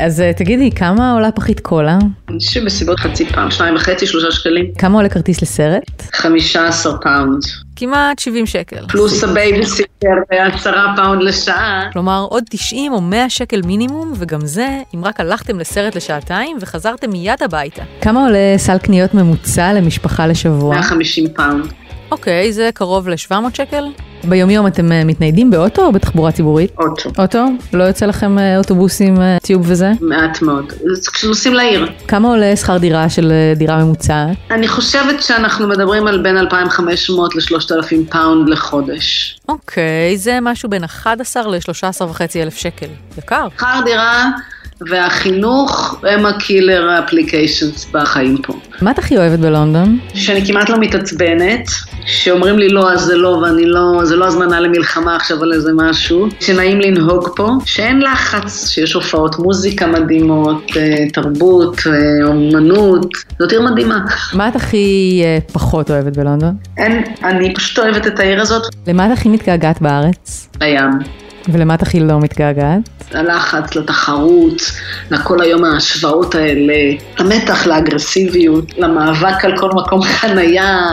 אז 0.00 0.20
אה, 0.20 0.32
תגידי, 0.32 0.70
כמה 0.70 1.12
עולה 1.12 1.32
פחית 1.32 1.60
קולה? 1.60 1.98
אני 2.28 2.38
חושב 2.38 2.64
בסביבות 2.64 3.00
חצי 3.00 3.26
פאונד, 3.26 3.50
שניים 3.50 3.74
וחצי, 3.74 4.06
שלושה 4.06 4.30
שקלים. 4.30 4.66
כמה 4.78 4.96
עולה 4.96 5.08
כרטיס 5.08 5.42
לסרט? 5.42 6.02
חמישה 6.12 6.68
עשר 6.68 6.96
פאונד. 7.02 7.42
כמעט 7.76 8.18
70 8.18 8.46
שקל. 8.46 8.86
פלוס 8.88 9.24
הבייביסיטר 9.24 10.08
ועשרה 10.30 10.92
פאונד 10.96 11.22
לשעה. 11.22 11.88
כלומר, 11.92 12.26
עוד 12.30 12.44
90 12.50 12.92
או 12.92 13.00
100 13.00 13.30
שקל 13.30 13.62
מינימום, 13.62 14.12
וגם 14.16 14.46
זה, 14.46 14.80
אם 14.94 15.04
רק 15.04 15.20
הלכתם 15.20 15.58
לסרט 15.58 15.96
לשעתיים 15.96 16.56
וחזרתם 16.60 17.10
מיד 17.10 17.42
הביתה. 17.42 17.82
כמה 18.00 18.24
עולה 18.24 18.54
סל 18.56 18.78
קניות 18.78 19.14
ממוצע 19.14 19.72
למשפחה 19.72 20.26
לשבוע? 20.26 20.74
150 20.74 21.28
פאונד. 21.28 21.66
אוקיי, 22.10 22.52
זה 22.52 22.70
קרוב 22.74 23.08
ל-700 23.08 23.34
שקל. 23.54 23.84
ביומיום 24.24 24.66
אתם 24.66 24.92
אה, 24.92 25.04
מתניידים 25.04 25.50
באוטו 25.50 25.86
או 25.86 25.92
בתחבורה 25.92 26.32
ציבורית? 26.32 26.70
אוטו. 26.78 27.10
אוטו? 27.18 27.44
לא 27.72 27.84
יוצא 27.84 28.06
לכם 28.06 28.38
אה, 28.38 28.58
אוטובוסים, 28.58 29.20
אה, 29.20 29.36
tube 29.42 29.62
וזה? 29.70 29.92
מעט 30.00 30.42
מאוד. 30.42 30.72
כשנוסעים 31.12 31.54
לעיר. 31.54 31.92
כמה 32.08 32.28
עולה 32.28 32.56
שכר 32.56 32.78
דירה 32.78 33.08
של 33.08 33.32
דירה 33.56 33.84
ממוצעת? 33.84 34.36
אני 34.50 34.68
חושבת 34.68 35.22
שאנחנו 35.22 35.68
מדברים 35.68 36.06
על 36.06 36.22
בין 36.22 36.38
2,500 36.38 37.34
ל-3,000 37.36 38.10
פאונד 38.10 38.48
לחודש. 38.48 39.38
אוקיי, 39.48 40.16
זה 40.16 40.38
משהו 40.42 40.68
בין 40.68 40.84
11 40.84 41.42
ל-13 41.42 42.04
וחצי 42.04 42.42
אלף 42.42 42.56
שקל. 42.56 42.88
יקר. 43.18 43.46
שכר 43.56 43.80
דירה 43.84 44.30
והחינוך 44.80 46.00
הם 46.02 46.26
ה 46.26 46.36
killer 46.36 46.98
applications 46.98 47.86
בחיים 47.92 48.36
פה. 48.42 48.52
מה 48.82 48.90
את 48.90 48.98
הכי 48.98 49.16
אוהבת 49.16 49.38
בלונדון? 49.38 49.98
שאני 50.14 50.46
כמעט 50.46 50.68
לא 50.68 50.78
מתעצבנת, 50.78 51.68
שאומרים 52.06 52.58
לי 52.58 52.68
לא 52.68 52.92
אז 52.92 53.00
זה 53.00 53.16
לא 53.16 53.28
ואני 53.28 53.66
לא, 53.66 54.00
זה 54.04 54.16
לא 54.16 54.26
הזמנה 54.26 54.60
למלחמה 54.60 55.16
עכשיו 55.16 55.42
על 55.42 55.52
איזה 55.52 55.70
משהו, 55.74 56.28
שנעים 56.40 56.80
לנהוג 56.80 57.28
פה, 57.36 57.48
שאין 57.64 58.02
לחץ, 58.02 58.68
שיש 58.68 58.92
הופעות 58.92 59.38
מוזיקה 59.38 59.86
מדהימות, 59.86 60.62
אה, 60.76 61.10
תרבות, 61.12 61.80
אה, 61.86 62.26
אומנות, 62.26 63.16
זאת 63.38 63.52
עיר 63.52 63.62
מדהימה. 63.62 63.98
מה 64.32 64.48
את 64.48 64.56
הכי 64.56 65.20
אה, 65.24 65.38
פחות 65.52 65.90
אוהבת 65.90 66.16
בלונדון? 66.16 66.56
אין, 66.76 67.02
אני 67.24 67.54
פשוט 67.54 67.78
אוהבת 67.78 68.06
את 68.06 68.20
העיר 68.20 68.40
הזאת, 68.40 68.62
למה 68.86 69.06
את 69.06 69.12
הכי 69.12 69.28
מתגעגעת 69.28 69.82
בארץ? 69.82 70.48
לים. 70.60 71.25
ולמה 71.48 71.74
את 71.74 71.82
הכי 71.82 72.00
לא 72.00 72.20
מתגעגעת? 72.20 72.80
ללחץ, 73.12 73.74
לתחרות, 73.76 74.62
לכל 75.10 75.42
היום 75.42 75.64
ההשוואות 75.64 76.34
האלה, 76.34 76.74
למתח, 77.18 77.66
לאגרסיביות, 77.66 78.78
למאבק 78.78 79.44
על 79.44 79.58
כל 79.58 79.70
מקום 79.70 80.02
חנייה. 80.02 80.86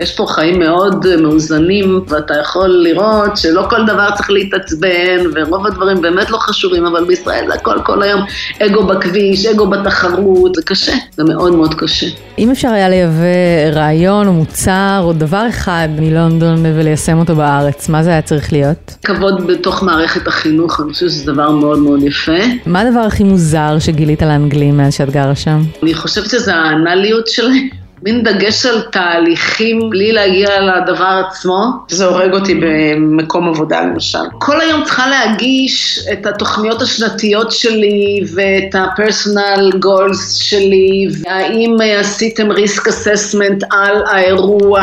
יש 0.00 0.16
פה 0.16 0.26
חיים 0.28 0.58
מאוד 0.58 1.06
מאוזנים, 1.16 2.00
ואתה 2.08 2.34
יכול 2.40 2.68
לראות 2.68 3.36
שלא 3.36 3.66
כל 3.70 3.86
דבר 3.86 4.08
צריך 4.16 4.30
להתעצבן, 4.30 5.18
ורוב 5.34 5.66
הדברים 5.66 6.02
באמת 6.02 6.30
לא 6.30 6.38
חשובים, 6.38 6.86
אבל 6.86 7.04
בישראל 7.04 7.44
זה 7.48 7.54
הכל 7.54 7.78
כל 7.84 8.02
היום 8.02 8.20
אגו 8.62 8.86
בכביש, 8.86 9.46
אגו 9.46 9.66
בתחרות, 9.66 10.54
זה 10.54 10.62
קשה, 10.62 10.92
זה 11.16 11.24
מאוד 11.24 11.52
מאוד 11.52 11.74
קשה. 11.74 12.06
אם 12.38 12.50
אפשר 12.50 12.68
היה 12.68 12.88
לייבא 12.88 13.72
רעיון 13.72 14.26
או 14.26 14.32
מוצר 14.32 15.00
או 15.02 15.12
דבר 15.12 15.46
אחד 15.48 15.88
מלונדון 15.98 16.66
וליישם 16.66 17.18
אותו 17.18 17.36
בארץ, 17.36 17.88
מה 17.88 18.02
זה 18.02 18.10
היה 18.10 18.22
צריך 18.22 18.52
להיות? 18.52 18.94
כבוד 19.04 19.46
בתוך 19.46 19.82
מערכת 19.82 20.28
החינוך, 20.28 20.80
אני 20.80 20.92
חושבת 20.92 21.10
שזה 21.10 21.32
דבר 21.32 21.50
מאוד 21.50 21.78
מאוד 21.78 22.02
יפה. 22.02 22.32
מה 22.66 22.80
הדבר 22.80 23.00
הכי 23.00 23.24
מוזר 23.24 23.76
שגילית 23.78 24.22
על 24.22 24.30
האנגלים 24.30 24.76
מאז 24.76 24.94
שאת 24.94 25.10
גרה 25.10 25.34
שם? 25.34 25.62
אני 25.82 25.94
חושבת 25.94 26.30
שזה 26.30 26.54
האנליות 26.54 27.28
שלהם. 27.28 27.77
מין 28.02 28.22
דגש 28.22 28.66
על 28.66 28.82
תהליכים 28.92 29.90
בלי 29.90 30.12
להגיע 30.12 30.48
לדבר 30.60 31.22
עצמו, 31.28 31.70
זה 31.88 32.06
הורג 32.06 32.34
אותי 32.34 32.60
במקום 32.60 33.48
עבודה 33.48 33.80
למשל. 33.80 34.18
כל 34.38 34.60
היום 34.60 34.84
צריכה 34.84 35.06
להגיש 35.08 36.00
את 36.12 36.26
התוכניות 36.26 36.82
השנתיות 36.82 37.52
שלי 37.52 38.24
ואת 38.34 38.74
ה-personal 38.74 39.74
goals 39.84 40.42
שלי, 40.42 41.08
והאם 41.22 41.76
עשיתם 42.00 42.50
risk 42.50 42.80
assessment 42.80 43.66
על 43.70 44.02
האירוע, 44.06 44.82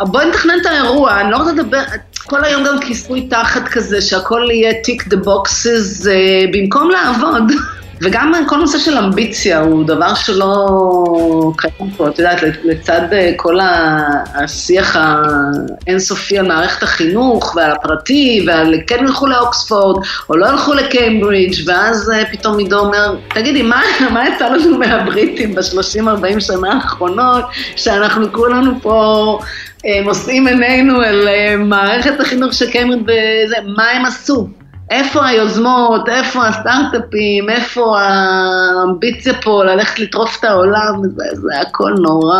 בואי 0.00 0.26
נתכנן 0.26 0.54
את 0.60 0.66
האירוע, 0.66 1.20
אני 1.20 1.30
לא 1.30 1.36
רוצה 1.36 1.52
לדבר... 1.52 1.80
כל 2.26 2.44
היום 2.44 2.64
גם 2.64 2.80
כיסוי 2.80 3.26
תחת 3.30 3.68
כזה, 3.68 4.00
שהכל 4.00 4.48
יהיה 4.50 4.72
tick 4.72 5.02
the 5.02 5.16
boxes 5.16 6.04
uh, 6.04 6.08
במקום 6.52 6.90
לעבוד. 6.90 7.52
וגם 8.00 8.32
כל 8.46 8.56
נושא 8.56 8.78
של 8.78 8.98
אמביציה 8.98 9.60
הוא 9.60 9.84
דבר 9.84 10.14
שלא 10.14 11.52
קיים 11.56 11.90
פה, 11.96 12.08
את 12.08 12.18
יודעת, 12.18 12.38
לצד 12.64 13.00
כל 13.36 13.58
השיח 14.34 14.96
האינסופי 15.86 16.38
על 16.38 16.48
מערכת 16.48 16.82
החינוך 16.82 17.56
ועל 17.56 17.70
הפרטי 17.70 18.44
ועל 18.46 18.74
כן 18.86 19.04
ילכו 19.04 19.26
לאוקספורד 19.26 20.04
או 20.28 20.36
לא 20.36 20.46
ילכו 20.46 20.74
לקיימברידג' 20.74 21.68
ואז 21.68 22.12
פתאום 22.32 22.58
עידו 22.58 22.78
אומר, 22.78 23.14
תגידי, 23.28 23.62
מה, 23.62 23.82
מה 24.10 24.28
יצא 24.28 24.48
לנו 24.48 24.78
מהבריטים 24.78 25.54
ב-30-40 25.54 26.40
שנה 26.40 26.72
האחרונות, 26.72 27.44
שאנחנו 27.76 28.32
כולנו 28.32 28.72
פה... 28.82 29.38
נושאים 30.04 30.46
עינינו 30.46 31.02
אל 31.02 31.28
מערכת 31.56 32.20
החינוך 32.20 32.54
של 32.54 32.70
קיימברידג' 32.70 33.02
וזה, 33.02 33.56
מה 33.76 33.90
הם 33.90 34.04
עשו? 34.06 34.48
איפה 34.90 35.26
היוזמות, 35.26 36.08
איפה 36.08 36.46
הסטארט-אפים, 36.46 37.50
איפה 37.50 38.00
האמביציה 38.00 39.34
פה 39.42 39.64
ללכת 39.64 39.98
לטרוף 39.98 40.38
את 40.38 40.44
העולם, 40.44 41.02
זה, 41.02 41.24
זה 41.32 41.60
הכל 41.60 41.94
נורא 41.98 42.38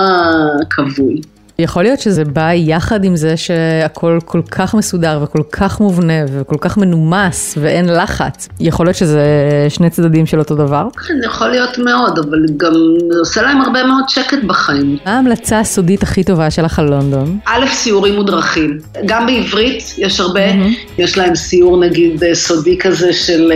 כבוי. 0.70 1.20
יכול 1.58 1.82
להיות 1.82 2.00
שזה 2.00 2.24
בא 2.24 2.52
יחד 2.52 3.04
עם 3.04 3.16
זה 3.16 3.36
שהכל 3.36 4.18
כל 4.24 4.40
כך 4.50 4.74
מסודר 4.74 5.20
וכל 5.22 5.42
כך 5.52 5.80
מובנה 5.80 6.24
וכל 6.28 6.56
כך 6.60 6.76
מנומס 6.76 7.58
ואין 7.60 7.88
לחץ. 7.88 8.48
יכול 8.60 8.86
להיות 8.86 8.96
שזה 8.96 9.22
שני 9.68 9.90
צדדים 9.90 10.26
של 10.26 10.38
אותו 10.38 10.54
דבר? 10.54 10.88
כן, 11.08 11.14
יכול 11.24 11.48
להיות 11.48 11.78
מאוד, 11.78 12.18
אבל 12.18 12.38
גם 12.56 12.72
עושה 13.18 13.42
להם 13.42 13.60
הרבה 13.60 13.84
מאוד 13.84 14.04
שקט 14.08 14.38
בחיים. 14.46 14.98
מה 15.06 15.12
ההמלצה 15.12 15.60
הסודית 15.60 16.02
הכי 16.02 16.24
טובה 16.24 16.50
שלך 16.50 16.78
על 16.78 16.90
לונדון? 16.90 17.38
א', 17.46 17.66
סיורים 17.72 18.14
מודרכים. 18.14 18.78
גם 19.06 19.26
בעברית 19.26 19.94
יש 19.98 20.20
הרבה, 20.20 20.50
mm-hmm. 20.50 20.98
יש 20.98 21.18
להם 21.18 21.34
סיור 21.34 21.80
נגיד 21.80 22.22
סודי 22.32 22.78
כזה 22.78 23.12
של 23.12 23.52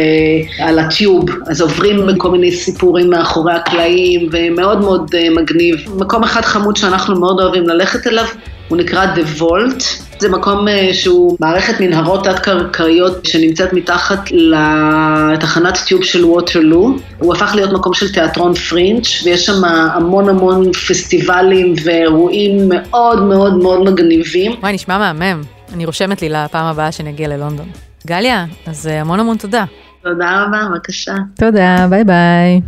על 0.59 0.79
הטיוב, 0.79 1.25
אז 1.47 1.61
עוברים 1.61 2.07
בכל 2.07 2.31
מיני 2.31 2.53
סיפורים 2.53 3.11
מאחורי 3.11 3.53
הקלעים 3.53 4.29
ומאוד 4.33 4.81
מאוד 4.81 5.11
מגניב. 5.37 5.77
מקום 5.97 6.25
אחד 6.25 6.41
חמוד 6.41 6.77
שאנחנו 6.77 7.21
מאוד 7.21 7.41
אוהבים 7.41 7.69
ללכת. 7.69 7.88
ללכת 7.89 8.07
אליו, 8.07 8.25
הוא 8.69 8.79
נקרא 8.79 9.07
The 9.15 9.41
Vault, 9.41 9.83
זה 10.19 10.29
מקום 10.29 10.67
שהוא 10.93 11.37
מערכת 11.41 11.81
מנהרות 11.81 12.25
תת-קרקעיות 12.25 13.27
שנמצאת 13.27 13.73
מתחת 13.73 14.19
לתחנת 14.31 15.79
טיוב 15.87 16.05
של 16.05 16.25
ווטרלו, 16.25 16.97
הוא 17.19 17.35
הפך 17.35 17.53
להיות 17.55 17.73
מקום 17.73 17.95
של 17.95 18.13
תיאטרון 18.13 18.55
פרינץ' 18.55 19.07
ויש 19.25 19.47
שם 19.47 19.65
המון 19.65 20.29
המון 20.29 20.73
פסטיבלים 20.73 21.75
ואירועים 21.85 22.69
מאוד 22.69 23.23
מאוד 23.23 23.55
מאוד 23.55 23.91
מגניבים. 23.91 24.53
וואי, 24.61 24.73
נשמע 24.73 24.99
מהמם, 24.99 25.41
אני 25.75 25.87
רושמת 25.87 26.23
לי 26.23 26.29
לפעם 26.29 26.67
הבאה 26.67 26.93
שנגיע 26.93 27.29
ללונדון. 27.29 27.67
גליה, 28.07 28.45
אז 28.67 28.87
המון 28.87 29.21
המון 29.21 29.37
תודה. 29.37 29.65
תודה 30.03 30.45
רבה, 30.45 30.61
בבקשה. 30.71 31.15
תודה, 31.37 31.87
ביי 31.91 32.05
ביי. 32.05 32.61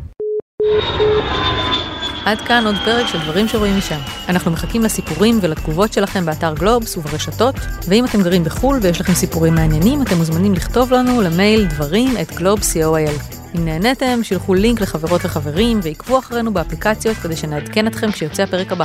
עד 2.24 2.40
כאן 2.40 2.66
עוד 2.66 2.74
פרק 2.84 3.06
של 3.06 3.18
דברים 3.18 3.48
שרואים 3.48 3.78
משם. 3.78 3.98
אנחנו 4.28 4.50
מחכים 4.50 4.82
לסיפורים 4.82 5.38
ולתגובות 5.42 5.92
שלכם 5.92 6.26
באתר 6.26 6.54
גלובס 6.54 6.96
וברשתות, 6.96 7.54
ואם 7.88 8.04
אתם 8.04 8.22
גרים 8.22 8.44
בחו"ל 8.44 8.78
ויש 8.82 9.00
לכם 9.00 9.14
סיפורים 9.14 9.54
מעניינים, 9.54 10.02
אתם 10.02 10.16
מוזמנים 10.16 10.54
לכתוב 10.54 10.92
לנו 10.92 11.22
למייל 11.22 11.64
דברים 11.64 12.14
את 12.20 12.32
גלובס.co.il. 12.32 13.40
אם 13.56 13.64
נהניתם, 13.64 14.20
שילחו 14.22 14.54
לינק 14.54 14.80
לחברות 14.80 15.20
וחברים, 15.24 15.80
ועקבו 15.82 16.18
אחרינו 16.18 16.52
באפליקציות 16.52 17.16
כדי 17.16 17.36
שנעדכן 17.36 17.86
אתכם 17.86 18.12
כשיוצא 18.12 18.42
הפרק 18.42 18.72
הבא. 18.72 18.84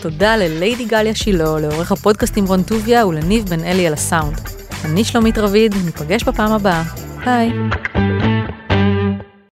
תודה 0.00 0.36
לליידי 0.36 0.84
גליה 0.84 1.14
שילה, 1.14 1.60
לעורך 1.60 1.92
הפודקאסטים 1.92 2.46
רון 2.46 2.62
טוביה 2.62 3.06
ולניב 3.06 3.46
בן 3.46 3.64
אלי 3.64 3.86
על 3.86 3.92
הסאונד. 3.92 4.40
אני 4.84 5.04
שלומית 5.04 5.38
רביד, 5.38 5.74
ניפגש 5.84 6.24
בפעם 6.24 6.52
הבאה. 6.52 6.82
ביי. 7.24 7.52